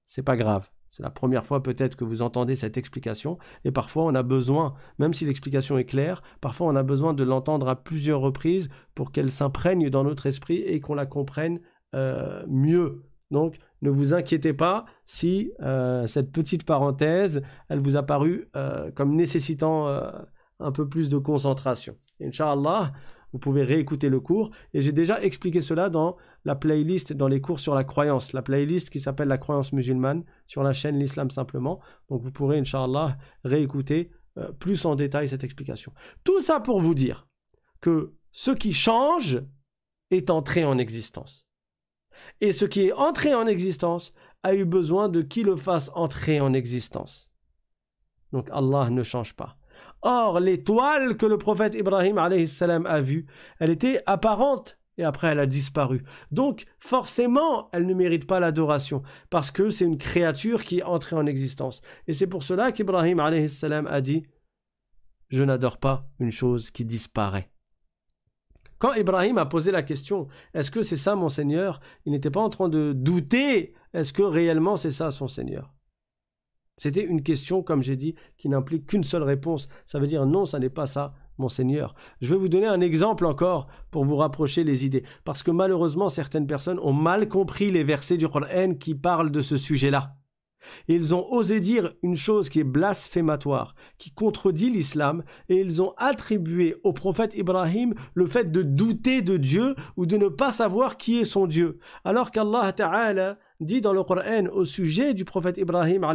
[0.06, 0.70] c'est pas grave.
[0.92, 4.74] C'est la première fois peut-être que vous entendez cette explication, et parfois on a besoin,
[5.00, 9.14] même si l'explication est claire, parfois on a besoin de l'entendre à plusieurs reprises pour
[9.14, 11.62] qu'elle s'imprègne dans notre esprit et qu'on la comprenne
[11.96, 13.06] euh, mieux.
[13.32, 18.92] Donc ne vous inquiétez pas si euh, cette petite parenthèse, elle vous a paru euh,
[18.92, 19.88] comme nécessitant
[20.60, 21.96] un peu plus de concentration.
[22.22, 22.92] Inch'Allah,
[23.34, 24.52] vous pouvez réécouter le cours.
[24.74, 28.42] Et j'ai déjà expliqué cela dans la playlist, dans les cours sur la croyance, la
[28.42, 31.80] playlist qui s'appelle La croyance musulmane sur la chaîne L'Islam simplement.
[32.10, 34.12] Donc vous pourrez, Inch'Allah, réécouter
[34.60, 35.94] plus en détail cette explication.
[36.24, 37.28] Tout ça pour vous dire
[37.82, 39.42] que ce qui change
[40.10, 41.48] est entré en existence.
[42.40, 44.14] Et ce qui est entré en existence
[44.44, 47.32] a eu besoin de qui le fasse entrer en existence.
[48.32, 49.58] Donc Allah ne change pas.
[50.02, 53.26] Or, l'étoile que le prophète Ibrahim a vue,
[53.60, 56.04] elle était apparente et après elle a disparu.
[56.32, 61.16] Donc, forcément, elle ne mérite pas l'adoration parce que c'est une créature qui est entrée
[61.16, 61.82] en existence.
[62.08, 64.24] Et c'est pour cela qu'Ibrahim a dit
[65.30, 67.50] Je n'adore pas une chose qui disparaît.
[68.80, 71.80] Quand Ibrahim a posé la question, est-ce que c'est ça mon Seigneur?
[72.06, 75.72] Il n'était pas en train de douter, est-ce que réellement c'est ça son Seigneur
[76.82, 79.68] C'était une question, comme j'ai dit, qui n'implique qu'une seule réponse.
[79.86, 81.94] Ça veut dire non, ça n'est pas ça, mon Seigneur.
[82.22, 85.04] Je vais vous donner un exemple encore pour vous rapprocher les idées.
[85.24, 89.42] Parce que malheureusement, certaines personnes ont mal compris les versets du Coran qui parlent de
[89.42, 90.16] ce sujet-là
[90.88, 95.94] ils ont osé dire une chose qui est blasphématoire, qui contredit l'islam, et ils ont
[95.98, 100.98] attribué au prophète Ibrahim le fait de douter de Dieu ou de ne pas savoir
[100.98, 101.80] qui est son Dieu.
[102.04, 106.06] Alors qu'Allah Ta'ala dit dans le Coran au sujet du prophète Ibrahim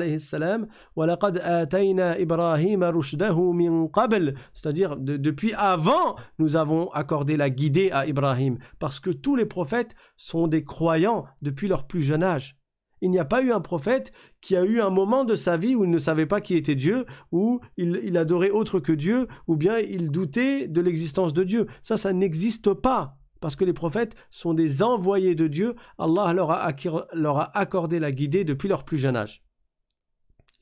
[4.54, 9.94] c'est-à-dire depuis avant nous avons accordé la guidée à Ibrahim parce que tous les prophètes
[10.16, 12.58] sont des croyants depuis leur plus jeune âge.
[13.02, 15.74] Il n'y a pas eu un prophète qui a eu un moment de sa vie
[15.74, 19.56] où il ne savait pas qui était Dieu, où il, adorait autre que Dieu, ou
[19.56, 21.66] bien il doutait de l'existence de Dieu.
[21.82, 23.18] Ça, ça n'existe pas.
[23.40, 25.74] Parce que les prophètes sont des envoyés de Dieu.
[25.98, 29.44] Allah leur a, accordé la guidée depuis leur plus jeune âge.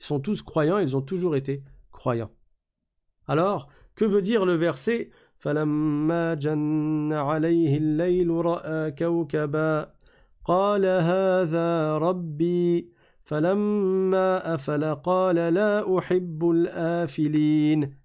[0.01, 2.33] Ils sont tous croyants, ils ont toujours été croyants.
[3.27, 5.11] Alors, que veut dire le verset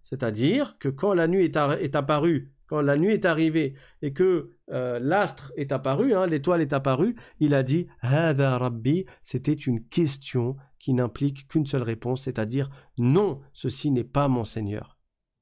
[0.04, 5.00] c'est-à-dire que quand la nuit est, apparue, quand la nuit est arrivée et que euh,
[5.00, 10.94] l'astre est apparu, hein, l'étoile est apparue, il a dit Rabbi, c'était une question qui
[10.94, 14.98] n'implique qu'une seule réponse, c'est-à-dire non, ceci n'est pas mon Seigneur.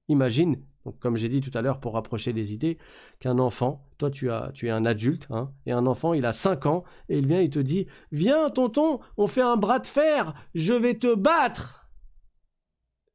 [0.07, 0.63] Imagine
[0.99, 2.77] comme j'ai dit tout à l'heure pour rapprocher les idées,
[3.19, 6.83] qu'un enfant, toi tu es un adulte, hein, et un enfant il a 5 ans,
[7.09, 10.73] et il vient, il te dit Viens tonton, on fait un bras de fer, je
[10.73, 11.89] vais te battre.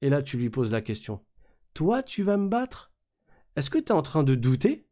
[0.01, 1.21] Et là tu lui poses la question
[1.75, 2.93] Toi tu vas me battre?
[3.57, 4.87] Est-ce que tu es en train de douter?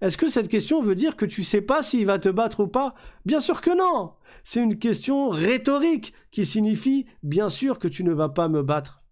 [0.00, 2.68] Est-ce que cette question veut dire que tu sais pas s'il va te battre ou
[2.68, 2.94] pas?
[3.24, 4.14] Bien sûr que non.
[4.42, 9.02] C'est une question rhétorique qui signifie bien sûr que tu ne vas pas me battre.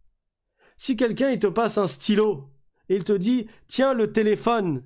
[0.76, 2.50] Si quelqu'un il te passe un stylo,
[2.88, 4.85] il te dit Tiens le téléphone.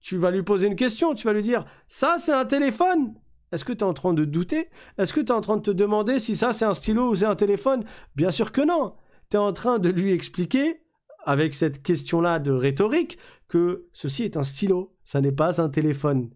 [0.00, 3.14] Tu vas lui poser une question, tu vas lui dire Ça, c'est un téléphone?
[3.52, 4.70] Est-ce que tu es en train de douter?
[4.98, 7.16] Est-ce que tu es en train de te demander si ça, c'est un stylo ou
[7.16, 7.84] c'est un téléphone?
[8.14, 8.94] Bien sûr que non.
[9.30, 10.80] Tu es en train de lui expliquer,
[11.24, 16.31] avec cette question-là de rhétorique, que ceci est un stylo, ça n'est pas un téléphone.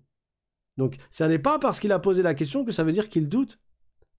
[0.78, 3.30] Donc, ça n'est pas parce qu'il a posé la question que ça veut dire qu'il
[3.30, 3.60] doute.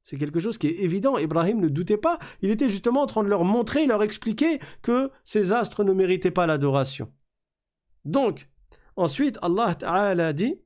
[0.02, 1.18] C'est quelque chose qui est évident.
[1.18, 2.18] Ibrahim ne doutait pas.
[2.40, 6.30] Il était justement en train de leur montrer, leur expliquer que ces astres ne méritaient
[6.30, 7.12] pas l'adoration.
[8.04, 8.48] Donc,
[8.94, 10.60] ensuite, Allah Ta'ala dit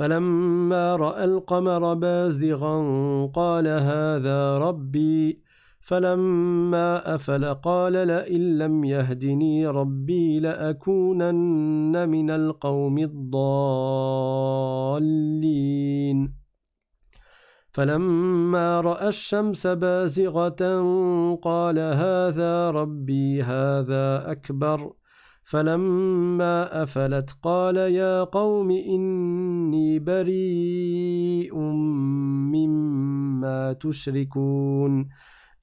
[0.00, 5.42] فلما رأى القمر بازغا قال هذا ربي
[5.85, 13.45] فلما أفل قال لئن لم يهدني ربي لأكونن من القوم الضالين.
[17.71, 20.81] فلما رأى الشمس بازغة
[21.35, 24.93] قال هذا ربي هذا أكبر.
[25.43, 31.55] فلما أفلت قال يا قوم إني بريء
[32.53, 35.09] مما تشركون.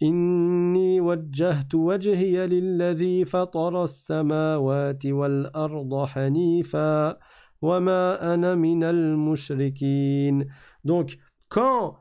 [0.03, 7.17] إني وجهت وجهي للذي فطر السماوات والأرض حنيفا
[7.61, 10.47] وما أنا من المشركين
[10.83, 11.17] Donc,
[11.49, 11.95] quand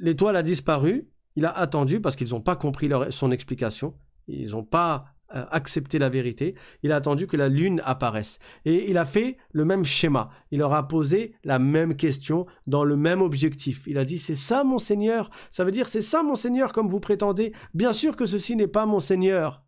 [0.00, 3.94] l'étoile a disparu, il a attendu parce qu'ils n'ont pas compris leur, son explication.
[4.28, 5.04] Ils n'ont pas
[5.35, 6.55] euh, accepté la vérité.
[6.83, 8.39] Il a attendu que la lune apparaisse.
[8.65, 10.31] Et il a fait le même schéma.
[10.51, 13.83] Il leur a posé la même question dans le même objectif.
[13.87, 16.87] Il a dit C'est ça mon Seigneur Ça veut dire C'est ça mon Seigneur comme
[16.87, 19.63] vous prétendez Bien sûr que ceci n'est pas mon Seigneur.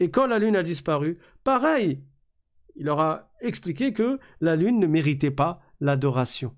[0.00, 2.04] Et quand la lune a disparu, pareil.
[2.76, 6.54] Il leur a expliqué que la lune ne méritait pas l'adoration.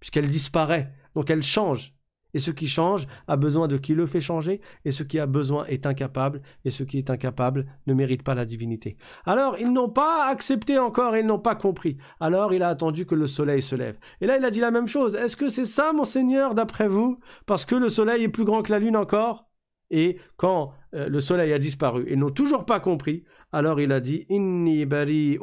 [0.00, 0.92] Puisqu'elle disparaît.
[1.14, 1.95] Donc elle change.
[2.36, 5.24] Et ce qui change a besoin de qui le fait changer, et ce qui a
[5.24, 8.98] besoin est incapable, et ce qui est incapable ne mérite pas la divinité.
[9.24, 11.96] Alors ils n'ont pas accepté encore, ils n'ont pas compris.
[12.20, 13.96] Alors il a attendu que le soleil se lève.
[14.20, 15.14] Et là il a dit la même chose.
[15.14, 17.18] Est-ce que c'est ça, mon Seigneur, d'après vous?
[17.46, 19.46] Parce que le soleil est plus grand que la lune encore?
[19.90, 24.00] Et quand euh, le soleil a disparu et n'ont toujours pas compris, alors il a
[24.00, 25.38] dit Inni bari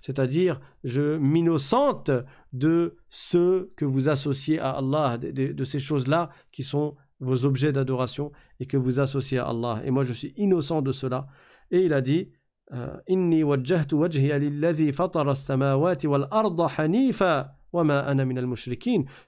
[0.00, 2.10] c'est-à-dire je m'innocente
[2.52, 8.32] de ce que vous associez à Allah, de, ces choses-là qui sont vos objets d'adoration
[8.58, 9.82] et que vous associez à Allah.
[9.84, 11.26] Et moi je suis innocent de cela.
[11.70, 12.30] Et il a dit
[12.72, 13.44] euh, Inni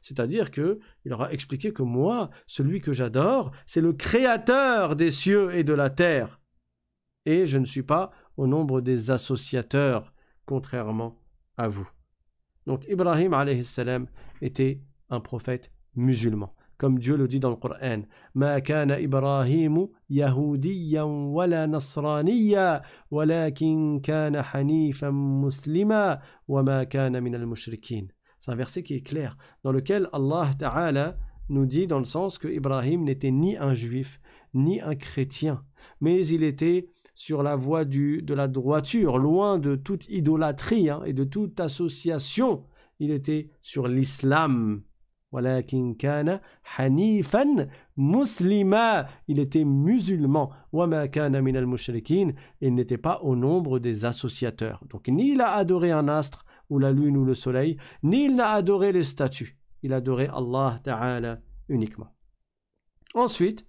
[0.01, 5.55] c'est-à-dire que il aura expliqué que moi, celui que j'adore, c'est le créateur des cieux
[5.55, 6.41] et de la terre.
[7.25, 10.13] Et je ne suis pas au nombre des associateurs,
[10.45, 11.21] contrairement
[11.57, 11.89] à vous.
[12.67, 14.07] Donc Ibrahim salam
[14.41, 16.55] était un prophète musulman.
[16.79, 18.03] Comme Dieu le dit dans le Coran,
[18.35, 28.09] Ma kana Ibrahim yahudiyan wala nasraniya, walakin kana hanifan muslima, wa ma kana min al-mushrikin.
[28.41, 31.17] C'est un verset qui est clair, dans lequel Allah Ta'ala
[31.49, 34.21] nous dit dans le sens que Ibrahim n'était ni un juif,
[34.53, 35.65] ni un chrétien,
[36.01, 41.13] mais il était sur la voie de la droiture, loin de toute idolâtrie hein, et
[41.13, 42.65] de toute association.
[42.99, 44.83] Il était sur l'islam.
[46.79, 49.07] hanifan muslima.
[49.29, 50.51] Il était musulman.
[52.61, 54.85] Il n'était pas au nombre des associateurs.
[54.89, 58.37] Donc ni il a adoré un astre, ou la lune ou le soleil, ni il
[58.37, 59.59] n'a adoré les statues.
[59.83, 62.09] Il adorait Allah Ta'ala uniquement.
[63.15, 63.67] Ensuite,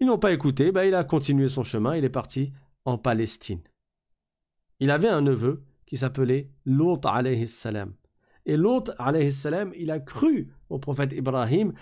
[0.00, 2.52] ils n'ont pas écouté, bah, il a continué son chemin, il est parti
[2.88, 3.60] en Palestine.
[4.80, 7.92] Il avait un neveu qui s'appelait Lot alayhi salam.
[8.46, 11.74] Et Lot alayhi salam, il a cru au prophète Ibrahim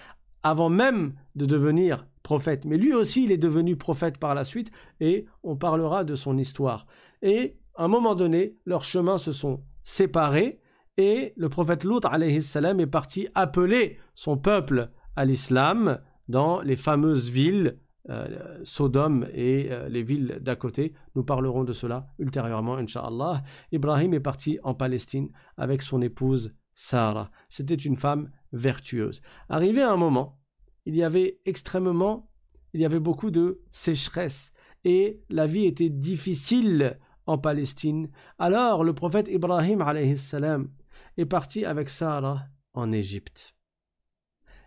[0.43, 2.65] avant même de devenir prophète.
[2.65, 6.37] Mais lui aussi, il est devenu prophète par la suite et on parlera de son
[6.39, 6.87] histoire.
[7.23, 10.61] Et à un moment donné, leurs chemins se sont séparés
[10.97, 12.01] et le prophète Lut
[12.41, 19.69] salam est parti appeler son peuple à l'islam dans les fameuses villes euh, Sodome et
[19.71, 20.95] euh, les villes d'à côté.
[21.15, 23.43] Nous parlerons de cela ultérieurement, Inch'Allah.
[23.73, 27.31] Ibrahim est parti en Palestine avec son épouse Sarah.
[27.49, 29.23] C'était une femme vertueuse.
[29.49, 30.39] Arrivé à un moment,
[30.85, 32.31] il y avait extrêmement,
[32.75, 34.53] il y avait beaucoup de sécheresse
[34.85, 38.09] et la vie était difficile en Palestine.
[38.39, 40.69] Alors le prophète Ibrahim salam
[41.17, 43.56] est parti avec Sarah en Égypte.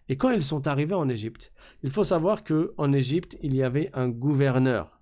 [0.10, 3.64] Et quand ils sont arrivés en Égypte, il faut savoir que en Égypte, il y
[3.64, 5.00] avait un gouverneur.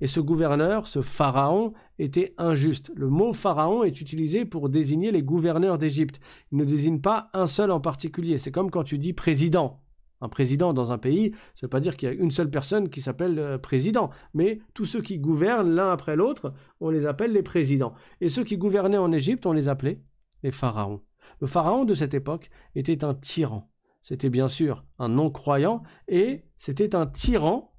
[0.00, 2.90] Et ce gouverneur, ce pharaon, était injuste.
[2.96, 6.20] Le mot pharaon est utilisé pour désigner les gouverneurs d'Égypte.
[6.50, 8.38] Il ne désigne pas un seul en particulier.
[8.38, 9.80] C'est comme quand tu dis président
[10.20, 12.48] un président dans un pays, ça ne veut pas dire qu'il y a une seule
[12.48, 17.04] personne qui s'appelle euh, président, mais tous ceux qui gouvernent l'un après l'autre, on les
[17.04, 17.92] appelle les présidents.
[18.22, 20.00] Et ceux qui gouvernaient en Égypte, on les appelait
[20.42, 21.02] les pharaons.
[21.40, 23.70] Le pharaon de cette époque était un tyran.
[24.04, 27.72] C'était bien sûr un non-croyant et c'était un tyran.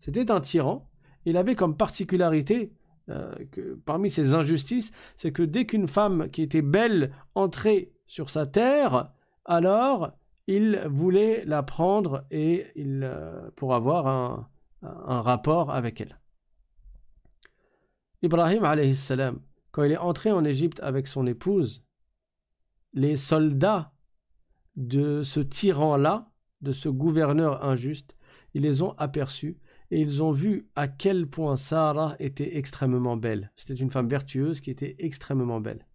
[0.00, 0.90] C'était un tyran.
[1.24, 2.74] Il avait comme particularité
[3.10, 8.28] euh, que parmi ses injustices, c'est que dès qu'une femme qui était belle entrait sur
[8.28, 9.12] sa terre,
[9.44, 10.10] alors
[10.48, 14.48] il voulait la prendre et il, euh, pour avoir un,
[15.20, 16.18] rapport avec elle.
[18.22, 21.84] Ibrahim salam, quand il est entré en Égypte avec son épouse,
[22.94, 23.92] les soldats
[24.78, 26.30] de ce tyran-là,
[26.62, 28.16] de ce gouverneur injuste,
[28.54, 29.58] ils les ont aperçus
[29.90, 33.52] et ils ont vu à quel point Sarah était extrêmement belle.
[33.56, 35.86] C'était une femme vertueuse qui était extrêmement belle.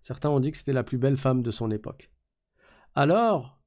[0.00, 2.10] Certains ont dit que c'était la plus belle femme de son époque.
[2.94, 3.60] Alors,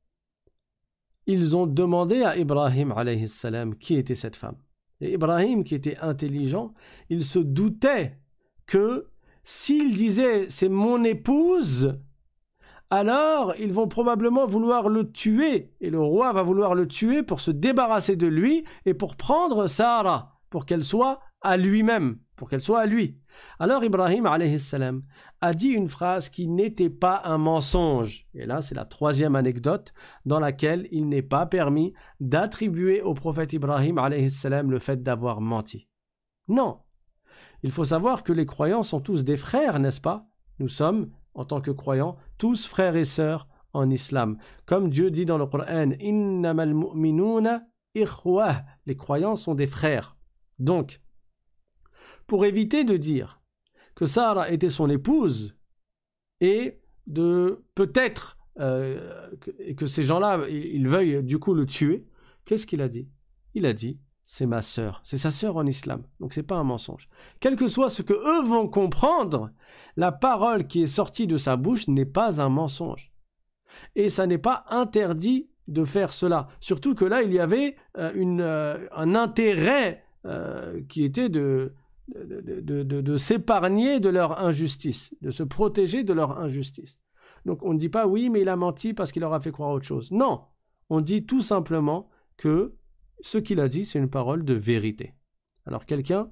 [1.25, 2.93] ils ont demandé à Ibrahim
[3.27, 4.57] salam qui était cette femme.
[4.99, 6.73] Et Ibrahim, qui était intelligent,
[7.09, 8.19] il se doutait
[8.65, 9.09] que
[9.43, 11.97] s'il disait c'est mon épouse,
[12.89, 17.39] alors ils vont probablement vouloir le tuer, et le roi va vouloir le tuer pour
[17.39, 22.61] se débarrasser de lui et pour prendre Sarah, pour qu'elle soit à lui-même, pour qu'elle
[22.61, 23.19] soit à lui.
[23.59, 28.27] Alors Ibrahim a dit une phrase qui n'était pas un mensonge.
[28.33, 29.93] Et là, c'est la troisième anecdote
[30.25, 35.87] dans laquelle il n'est pas permis d'attribuer au prophète Ibrahim le fait d'avoir menti.
[36.47, 36.79] Non.
[37.63, 40.27] Il faut savoir que les croyants sont tous des frères, n'est-ce pas?
[40.59, 44.37] Nous sommes, en tant que croyants, tous frères et sœurs en islam.
[44.65, 46.75] Comme Dieu dit dans le Coran, Innamal
[47.93, 50.17] Les croyants sont des frères.
[50.59, 50.99] Donc,
[52.25, 53.39] pour éviter de dire
[53.95, 55.55] que Sarah était son épouse
[56.41, 59.31] et de peut-être euh,
[59.77, 62.07] que, ces gens-là, ils, veuillent du coup le tuer,
[62.45, 63.07] qu'est-ce qu'il a dit?
[63.53, 66.65] Il a dit c'est ma sœur, c'est sa sœur en islam, donc c'est pas un
[66.65, 67.07] mensonge.
[67.39, 69.51] Quel que soit ce que eux vont comprendre,
[69.95, 73.13] la parole qui est sortie de sa bouche n'est pas un mensonge.
[73.95, 76.49] Et ça n'est pas interdit de faire cela.
[76.59, 80.03] Surtout que là, il y avait euh, euh, un intérêt
[80.89, 81.73] qui était de,
[82.09, 86.99] de, s'épargner de leur injustice, de se protéger de leur injustice.
[87.45, 89.51] Donc on ne dit pas oui, mais il a menti parce qu'il leur a fait
[89.51, 90.11] croire autre chose.
[90.11, 90.41] Non,
[90.89, 92.75] on dit tout simplement que
[93.21, 95.13] ce qu'il a dit, c'est une parole de vérité.
[95.65, 96.29] Alors quelqu'un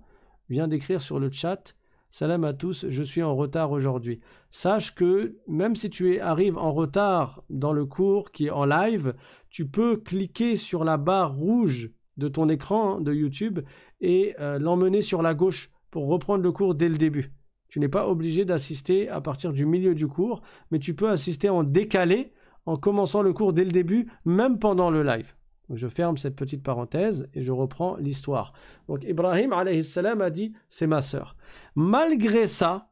[0.49, 1.75] vient d'écrire sur le chat
[2.17, 4.21] Salam à tous, je suis en retard aujourd'hui.
[4.49, 9.15] Sache que même si tu arrives en retard dans le cours qui est en live,
[9.49, 13.59] tu peux cliquer sur la barre rouge de ton écran de YouTube
[13.99, 17.33] et euh, l'emmener sur la gauche pour reprendre le cours dès le début.
[17.67, 21.49] Tu n'es pas obligé d'assister à partir du milieu du cours, mais tu peux assister
[21.49, 22.31] en décalé
[22.65, 25.35] en commençant le cours dès le début, même pendant le live.
[25.69, 28.53] Je ferme cette petite parenthèse et je reprends l'histoire.
[28.87, 31.35] Donc Ibrahim salam a dit c'est ma sœur.
[31.75, 32.91] Malgré ça,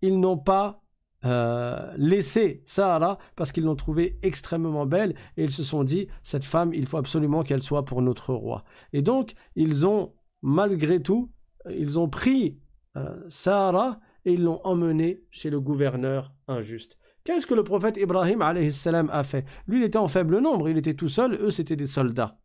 [0.00, 0.82] ils n'ont pas
[1.24, 6.44] euh, laisser Sarah parce qu'ils l'ont trouvée extrêmement belle et ils se sont dit cette
[6.44, 11.30] femme il faut absolument qu'elle soit pour notre roi et donc ils ont malgré tout
[11.70, 12.58] ils ont pris
[12.96, 18.42] euh, Sarah et ils l'ont emmenée chez le gouverneur injuste qu'est-ce que le prophète Ibrahim
[18.42, 19.44] a fait?
[19.66, 22.38] Lui il était en faible nombre il était tout seul eux c'était des soldats.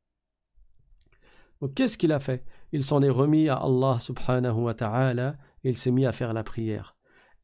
[1.62, 2.46] Donc qu'est-ce qu'il a fait?
[2.72, 6.34] Il s'en est remis à Allah subhanahu wa ta'ala et il s'est mis à faire
[6.34, 6.96] la prière.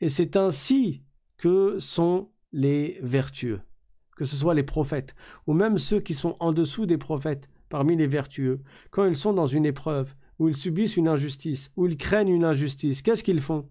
[0.02, 1.04] Et c'est ainsi
[1.38, 3.62] que sont les vertueux,
[4.16, 5.16] que ce soit les prophètes,
[5.48, 9.34] ou même ceux qui sont en dessous des prophètes, parmi les vertueux, quand ils sont
[9.34, 13.42] dans une épreuve, où ils subissent une injustice, où ils craignent une injustice, qu'est-ce qu'ils
[13.42, 13.70] font?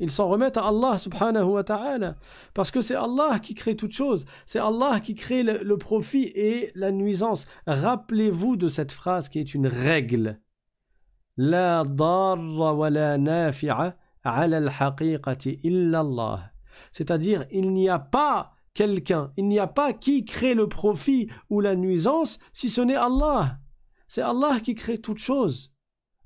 [0.00, 2.16] Ils s'en remettent à Allah subhanahu wa ta'ala.
[2.54, 4.24] Parce que c'est Allah qui crée toute chose.
[4.46, 7.46] C'est Allah qui crée le, profit et la nuisance.
[7.66, 10.40] Rappelez-vous de cette phrase qui est une règle.
[11.36, 13.96] La darra wa la nafi'a
[16.92, 21.60] c'est-à-dire, il n'y a pas quelqu'un, il n'y a pas qui crée le profit ou
[21.60, 23.58] la nuisance si ce n'est Allah.
[24.08, 25.72] C'est Allah qui crée toute chose.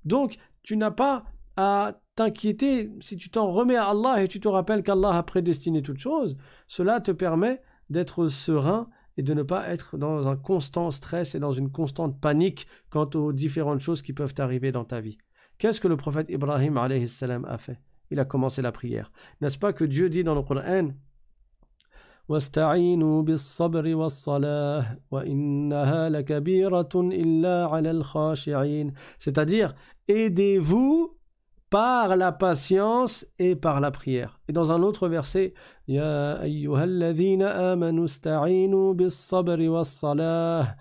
[0.04, 1.24] Donc, tu n'as pas
[1.56, 5.82] à t'inquiéter si tu t'en remets à Allah et tu te rappelles qu'Allah a prédestiné
[5.82, 6.36] toute chose.
[6.68, 11.38] Cela te permet d'être serein et de ne pas être dans un constant stress et
[11.38, 15.18] dans une constante panique quant aux différentes choses qui peuvent arriver dans ta vie.
[15.58, 17.80] Qu'est-ce que le prophète Ibrahim a fait?
[18.10, 19.12] Il a commencé la prière.
[19.40, 20.90] N'est-ce pas que Dieu dit dans le Coran
[29.18, 29.74] c'est-à-dire
[30.08, 31.18] aidez-vous
[31.74, 34.38] par la patience et par la prière.
[34.46, 35.54] Et dans un autre verset,
[35.88, 38.06] Ya amanu
[38.94, 40.76] bis-sabri was-salah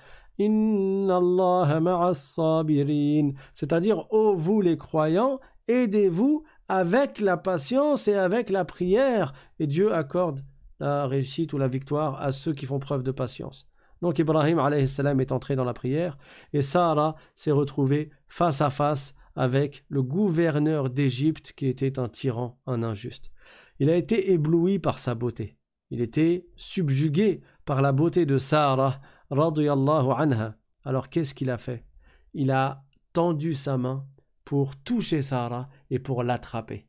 [3.56, 9.96] c'est-à-dire, ô vous les croyants, aidez-vous avec la patience et avec la prière, et Dieu
[9.96, 10.42] accorde
[10.80, 13.68] la réussite ou la victoire à ceux qui font preuve de patience.
[14.04, 16.20] Donc Ibrahim est entré dans la prière,
[16.52, 22.60] et Sarah s'est retrouvée face à face avec le gouverneur d'Égypte qui était un tyran,
[22.66, 23.32] un injuste.
[23.80, 25.58] Il a été ébloui par sa beauté.
[25.90, 30.56] Il était subjugué par la beauté de Sarah anha.
[30.84, 31.86] Alors qu'est-ce qu'il a fait?
[32.34, 34.06] Il a tendu sa main
[34.46, 36.88] pour toucher Sarah et pour l'attraper.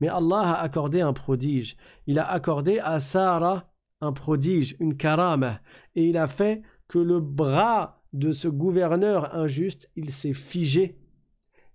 [0.00, 1.76] Mais Allah a accordé un prodige.
[2.06, 5.60] Il a accordé à Sarah un prodige, une karama,
[5.94, 10.98] et il a fait que le bras de ce gouverneur injuste, il s'est figé.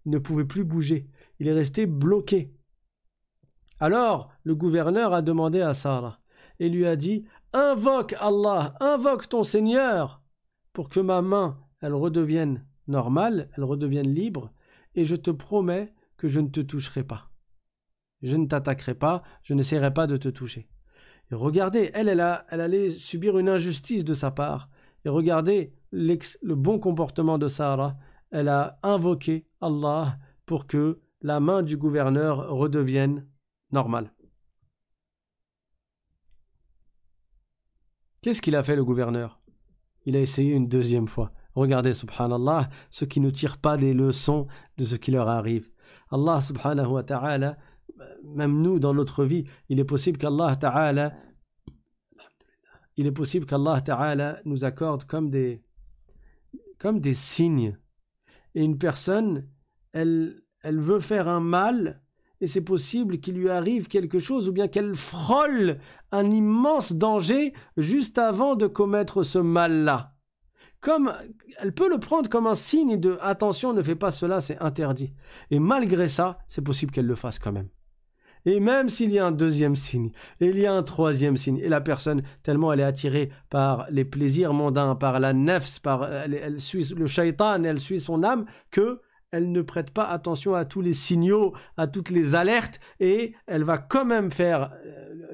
[0.08, 1.08] Ne pouvait plus bouger.
[1.40, 2.52] Il est resté bloqué.
[3.80, 6.20] Alors, le gouverneur a demandé à Sarah
[6.60, 10.24] et lui a dit invoque Allah, invoque ton Seigneur
[10.74, 14.52] pour que ma main, elle redevienne normale, elle redevienne libre,
[14.96, 17.30] et je te promets que je ne te toucherai pas.
[18.22, 20.70] Je ne t'attaquerai pas, je n'essaierai pas de te toucher.
[21.32, 24.70] Regardez, elle, elle, elle allait subir une injustice de sa part.
[25.06, 27.98] Et regardez le bon comportement de Sarah.
[28.32, 33.28] Elle a invoqué Allah pour que la main du gouverneur redevienne
[33.72, 34.14] normale.
[38.22, 39.40] Qu'est-ce qu'il a fait le gouverneur?
[40.06, 41.32] Il a essayé une deuxième fois.
[41.56, 44.48] Regardez, subhanallah, ceux qui ne tirent pas des leçons
[44.78, 45.72] de ce qui leur arrive.
[46.12, 47.58] Allah subhanahu wa ta'ala,
[48.24, 51.14] même nous dans notre vie, il est possible qu'Allah ta'ala
[52.98, 55.64] il est possible qu'Allah ta'ala nous accorde comme des
[56.80, 57.78] comme des signes.
[58.58, 59.48] Et une personne,
[59.94, 62.02] elle, elle veut faire un mal,
[62.42, 65.78] et c'est possible qu'il lui arrive quelque chose, ou bien qu'elle frôle
[66.12, 70.16] un immense danger juste avant de commettre ce mal-là.
[70.80, 71.14] Comme
[71.60, 75.14] elle peut le prendre comme un signe de attention, ne fais pas cela, c'est interdit.
[75.52, 77.70] Et malgré ça, c'est possible qu'elle le fasse quand même.
[78.48, 81.68] Et même s'il y a un deuxième signe, il y a un troisième signe, et
[81.68, 86.58] la personne, tellement elle est attirée par les plaisirs mondains, par la nefs, par elle,
[86.58, 90.80] suit le shaitan, elle suit son âme, que elle ne prête pas attention à tous
[90.80, 94.72] les signaux, à toutes les alertes, et elle va quand même faire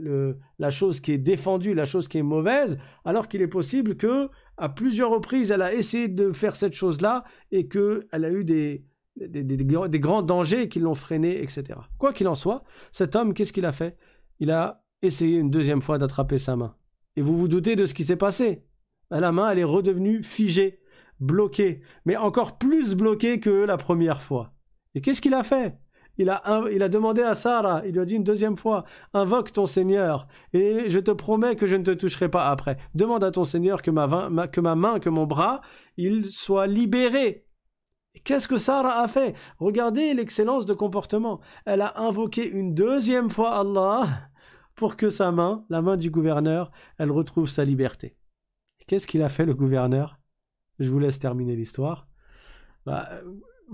[0.04, 3.96] euh, la chose qui est défendue, la chose qui est mauvaise, alors qu'il est possible
[3.96, 8.44] que à plusieurs reprises elle a essayé de faire cette chose-là et qu'elle a eu
[8.44, 8.84] des,
[9.16, 11.80] des, grands dangers qui l'ont freiné, etc.
[11.98, 13.98] Quoi qu'il en soit, cet homme, qu'est-ce qu'il a fait?
[14.40, 16.76] Il a essayé une deuxième fois d'attraper sa main.
[17.16, 18.66] Et vous vous doutez de ce qui s'est passé?
[19.12, 20.80] La main, elle est redevenue figée,
[21.20, 24.54] bloquée, mais encore plus bloquée que la première fois.
[24.96, 25.78] Et qu'est-ce qu'il a fait?
[26.18, 29.52] Il a, il a demandé à Sarah, il lui a dit une deuxième fois, invoque
[29.52, 32.78] ton Seigneur, et je te promets que je ne te toucherai pas après.
[32.94, 35.62] Demande à ton Seigneur que ma, que ma main, que mon bras,
[35.98, 37.48] il soit libéré
[38.24, 39.36] Qu'est-ce que Sarah a fait?
[39.58, 41.42] Regardez l'excellence de comportement.
[41.66, 44.30] Elle a invoqué une deuxième fois Allah
[44.76, 48.16] pour que sa main, la main du gouverneur, elle retrouve sa liberté.
[48.88, 50.20] Qu'est-ce qu'il a fait le gouverneur?
[50.80, 52.08] Je vous laisse terminer l'histoire.
[52.86, 53.10] Bah,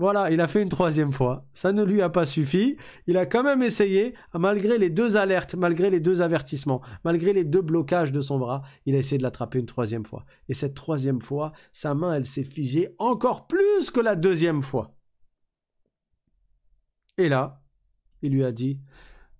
[0.00, 1.46] voilà, il a fait une troisième fois.
[1.52, 2.78] Ça ne lui a pas suffi.
[3.06, 7.44] Il a quand même essayé, malgré les deux alertes, malgré les deux avertissements, malgré les
[7.44, 10.24] deux blocages de son bras, il a essayé de l'attraper une troisième fois.
[10.48, 14.96] Et cette troisième fois, sa main, elle s'est figée encore plus que la deuxième fois.
[17.18, 17.62] Et là,
[18.22, 18.80] il lui a dit,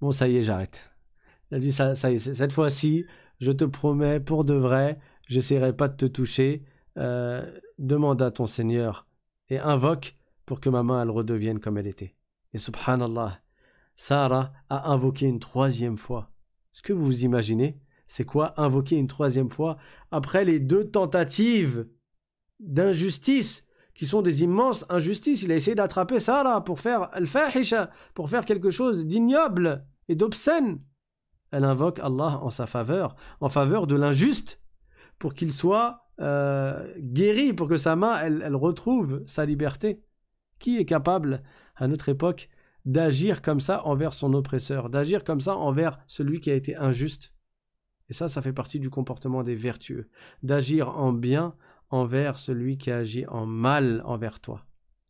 [0.03, 0.91] bon, ça y est, j'arrête.
[1.51, 3.07] Il a dit, ça, y est, cette fois-ci,
[3.39, 6.67] je te promets, pour de vrai, j'essaierai pas de te toucher.
[6.99, 9.07] Euh, demande à ton Seigneur
[9.49, 12.17] et invoque pour que ma main elle redevienne comme elle était.
[12.53, 13.41] Et subhanallah,
[13.97, 16.33] Sarah a invoqué une troisième fois.
[16.73, 19.77] Ce que vous imaginez, c'est quoi invoquer une troisième fois
[20.11, 21.87] après les deux tentatives
[22.59, 23.65] d'injustice
[23.95, 25.43] qui sont des immenses injustices?
[25.43, 30.81] Il a essayé d'attraper Sarah pour faire al-fahisha, pour faire quelque chose d'ignoble et d'obscène.
[31.53, 34.61] Elle invoque Allah en sa faveur, en faveur de l'injuste,
[35.19, 40.03] pour qu'il soit euh, guéri, pour que sa main elle retrouve sa liberté.
[40.61, 41.43] Qui est capable,
[41.75, 42.49] à notre époque,
[42.85, 47.35] d'agir comme ça envers son oppresseur, d'agir comme ça envers celui qui a été injuste
[48.09, 50.09] Et ça, ça fait partie du comportement des vertueux,
[50.45, 51.57] d'agir en bien
[51.91, 54.65] envers celui qui agit en mal envers toi.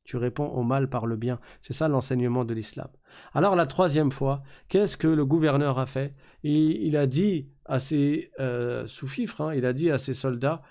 [0.04, 1.38] Tu réponds au mal par le bien.
[1.60, 2.88] C'est ça l'enseignement de l'islam.
[3.34, 6.14] Alors la troisième fois, qu'est-ce que le gouverneur a fait?
[6.42, 10.62] Il, a dit à ses euh, sous-fifres, hein, il a dit à ses soldats,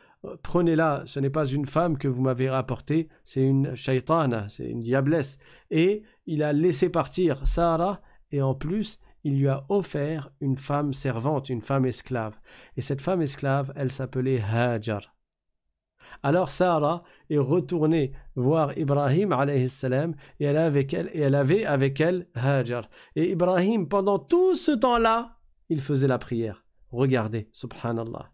[0.44, 4.82] prenez-la, ce n'est pas une femme que vous m'avez rapportée, c'est une shaitana, c'est une
[4.82, 5.38] diablesse.
[5.72, 8.02] Et il a laissé partir Sarah,
[8.32, 12.40] et en plus, il lui a offert une femme servante, une femme esclave.
[12.78, 15.16] Et cette femme esclave, elle s'appelait Hajar.
[16.24, 19.36] Alors Sarah est retournée voir Ibrahim
[19.68, 22.90] salam et elle, avec elle, et elle avait avec elle Hajar.
[23.16, 25.38] Et Ibrahim, pendant tout ce temps-là,
[25.70, 26.66] il faisait la prière.
[26.92, 28.32] Regardez, subhanallah.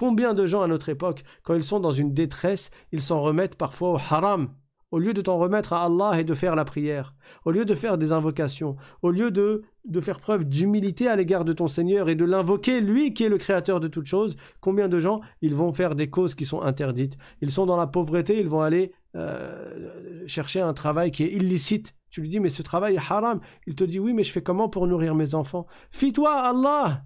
[0.00, 3.56] Combien de gens à notre époque, quand ils sont dans une détresse, ils s'en remettent
[3.56, 4.48] parfois au haram,
[4.90, 7.74] au lieu de t'en remettre à Allah et de faire la prière, au lieu de
[7.74, 12.08] faire des invocations, au lieu de, de faire preuve d'humilité à l'égard de ton Seigneur
[12.08, 15.54] et de l'invoquer, lui qui est le créateur de toutes choses, combien de gens, ils
[15.54, 17.18] vont faire des causes qui sont interdites.
[17.42, 21.94] Ils sont dans la pauvreté, ils vont aller euh, chercher un travail qui est illicite.
[22.08, 23.40] Tu lui dis, mais ce travail est haram.
[23.66, 25.66] Il te dit, oui, mais je fais comment pour nourrir mes enfants?
[25.90, 27.02] Fie-toi Allah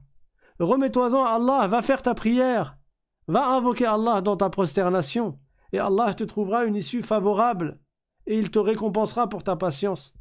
[0.60, 2.76] Remets-toi-en à Allah, va faire ta prière.
[3.26, 5.38] Va invoquer Allah dans ta prosternation,
[5.72, 7.80] et Allah te trouvera une issue favorable,
[8.26, 10.14] et il te récompensera pour ta patience.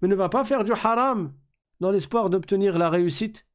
[0.00, 1.32] Mais ne va pas faire du haram
[1.80, 3.46] dans l'espoir d'obtenir la réussite.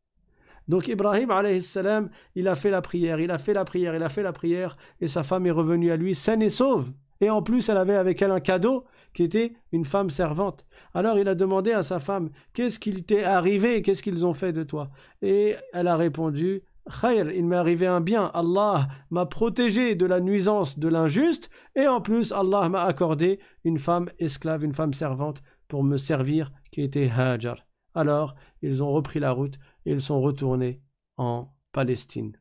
[0.68, 1.32] Donc Ibrahim
[1.62, 4.34] salam, il a fait la prière, il a fait la prière, il a fait la
[4.34, 6.92] prière, et sa femme est revenue à lui saine et sauve.
[7.22, 10.66] Et en plus, elle avait avec elle un cadeau qui était une femme servante.
[10.94, 14.54] Alors il a demandé à sa femme Qu'est-ce qu'il t'est arrivé Qu'est-ce qu'ils ont fait
[14.54, 14.92] de toi?
[15.22, 18.32] Et elle a répondu Khair, il m'est arrivé un bien.
[18.34, 23.78] Allah m'a protégé de la nuisance de l'injuste et en plus Allah m'a accordé une
[23.78, 27.66] femme esclave, une femme servante pour me servir qui était Hajar.
[27.94, 30.82] Alors ils ont repris la route et ils sont retournés
[31.18, 32.38] en Palestine.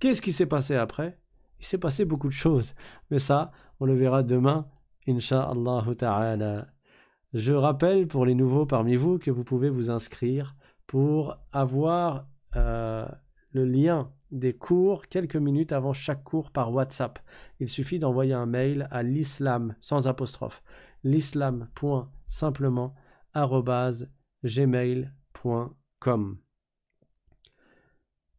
[0.00, 1.18] Qu'est-ce qui s'est passé après?
[1.60, 2.74] Il s'est passé beaucoup de choses,
[3.10, 4.68] mais ça, on le verra demain,
[5.08, 6.66] Inch'Allah ta'ala.
[7.32, 10.54] Je rappelle pour les nouveaux parmi vous que vous pouvez vous inscrire
[10.86, 12.26] pour avoir
[12.56, 13.06] euh,
[13.54, 17.18] le lien des cours quelques minutes avant chaque cours par WhatsApp.
[17.60, 20.62] Il suffit d'envoyer un mail à l'islam sans apostrophe.
[21.04, 22.94] l'islam.simplement
[24.44, 26.38] gmail.com.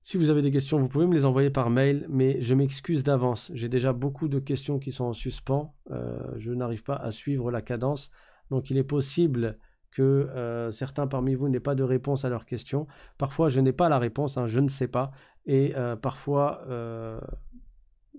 [0.01, 3.01] Si vous avez des questions, vous pouvez me les envoyer par mail, mais je m'excuse
[3.01, 3.49] d'avance.
[3.55, 5.73] J'ai déjà beaucoup de questions qui sont en suspens.
[5.89, 8.11] Euh, je n'arrive pas à suivre la cadence.
[8.51, 9.57] Donc il est possible
[9.95, 12.85] que euh, certains parmi vous n'aient pas de réponse à leurs questions.
[13.17, 15.11] Parfois, je n'ai pas la réponse, hein, je ne sais pas.
[15.45, 17.17] Et euh, parfois, euh,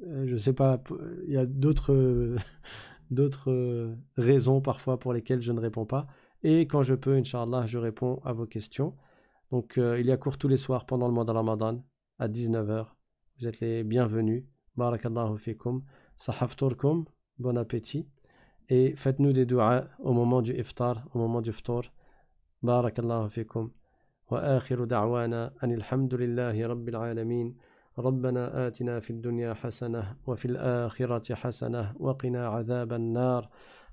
[0.00, 0.82] je ne sais pas,
[1.26, 2.34] il y a d'autres,
[3.10, 6.06] d'autres raisons parfois pour lesquelles je ne réponds pas.
[6.42, 8.94] Et quand je peux, Inch'Allah, je réponds à vos questions.
[9.50, 11.84] Donc, il y a cours tous les soirs pendant le mois de Ramadan
[12.18, 12.86] à 19h.
[13.38, 14.44] Vous êtes les bienvenus.
[14.76, 15.82] Barakallahu fikum.
[16.16, 17.04] Sahafturkum.
[17.38, 18.08] Bon appétit.
[18.68, 21.84] Et faites-nous des doigts au moment du iftar, au moment du ftour.
[22.64, 23.70] الله فيكم
[24.30, 27.56] وآخر دعوانا أن الحمد لله رب العالمين
[27.98, 33.48] ربنا آتنا في الدنيا حسنة وفي الآخرة حسنة وقنا عذاب النار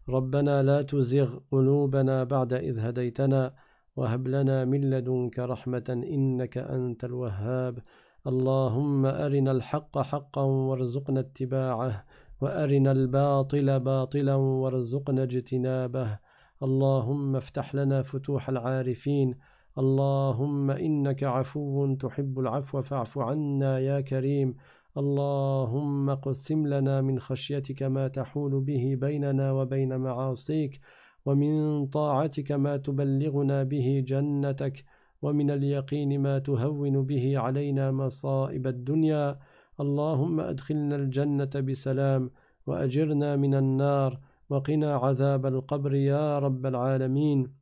[0.09, 3.53] ربنا لا تزغ قلوبنا بعد إذ هديتنا
[3.95, 7.79] وهب لنا من لدنك رحمة إنك أنت الوهاب
[8.27, 12.05] اللهم أرنا الحق حقا وارزقنا اتباعه
[12.41, 16.19] وأرنا الباطل باطلا وارزقنا اجتنابه.
[16.63, 19.35] اللهم افتح لنا فتوح العارفين.
[19.77, 24.55] اللهم إنك عفو تحب العفو فاعف عنا يا كريم.
[24.97, 30.79] اللهم قسم لنا من خشيتك ما تحول به بيننا وبين معاصيك
[31.25, 34.85] ومن طاعتك ما تبلغنا به جنتك
[35.21, 39.39] ومن اليقين ما تهون به علينا مصائب الدنيا.
[39.79, 42.31] اللهم أدخلنا الجنة بسلام
[42.67, 44.19] وأجرنا من النار
[44.49, 47.53] وقنا عذاب القبر يا رب العالمين.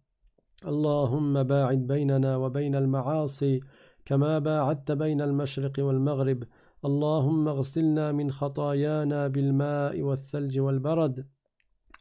[0.68, 3.59] اللهم باعد بيننا وبين المعاصي
[4.05, 6.43] كما باعدت بين المشرق والمغرب.
[6.86, 11.28] اللهم اغسلنا من خطايانا بالماء والثلج والبرد.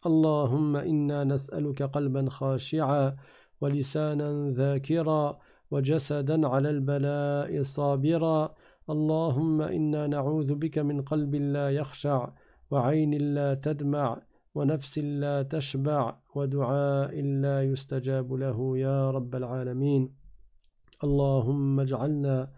[0.06, 3.16] اللهم إنا نسألك قلبا خاشعا
[3.60, 5.38] ولسانا ذاكرا
[5.70, 8.54] وجسدا على البلاء صابرا.
[8.90, 12.28] اللهم إنا نعوذ بك من قلب لا يخشع
[12.70, 14.22] وعين لا تدمع
[14.54, 20.02] ونفس لا تشبع ودعاء لا يستجاب له يا رب العالمين.
[21.04, 22.50] اللهم اجعلنا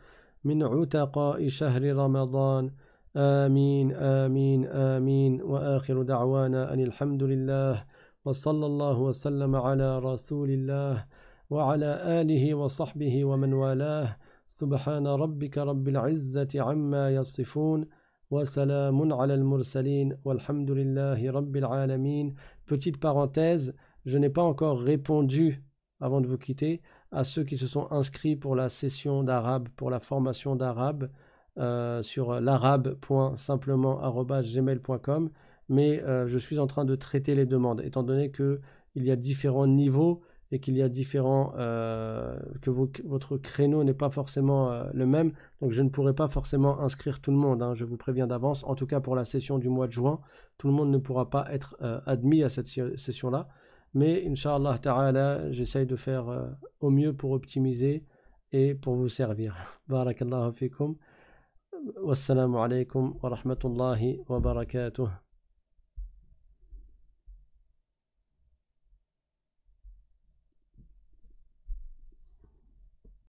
[0.44, 2.70] من عتقاء شهر رمضان.
[3.16, 5.42] آمين آمين آمين.
[5.42, 7.84] وآخر دعوانا أن الحمد لله
[8.24, 11.04] وصلى الله وسلم على رسول الله
[11.50, 14.16] وعلى آله وصحبه ومن والاه.
[14.51, 17.85] سبحان ربك رب العزة عما يصفون
[18.31, 22.35] وسلام على المرسلين والحمد لله رب العالمين
[22.65, 23.73] Petite parenthèse,
[24.05, 25.63] je n'ai pas encore répondu
[25.99, 26.81] avant de vous quitter
[27.11, 31.09] à ceux qui se sont inscrits pour la session d'arabe, pour la formation d'arabe
[31.57, 35.29] euh, sur l'arabe.simplement.gmail.com
[35.69, 38.59] mais euh, je suis en train de traiter les demandes étant donné qu'il
[38.95, 40.21] y a différents niveaux
[40.52, 45.32] et qu'il y a différents euh, que votre créneau n'est pas forcément euh, le même.
[45.60, 48.62] Donc je ne pourrai pas forcément inscrire tout le monde hein, je vous préviens d'avance.
[48.64, 50.20] En tout cas pour la session du mois de juin
[50.58, 53.48] tout le monde ne pourra pas être euh, admis à cette session là
[53.94, 58.06] mais inshallah ta'ala j'essaye de faire au mieux pour optimiser
[58.52, 59.56] et pour vous servir.
[59.88, 60.96] Barakallahu fikum.
[62.02, 65.21] Wassalamu alaikum wa rahmatullahi wa barakatuh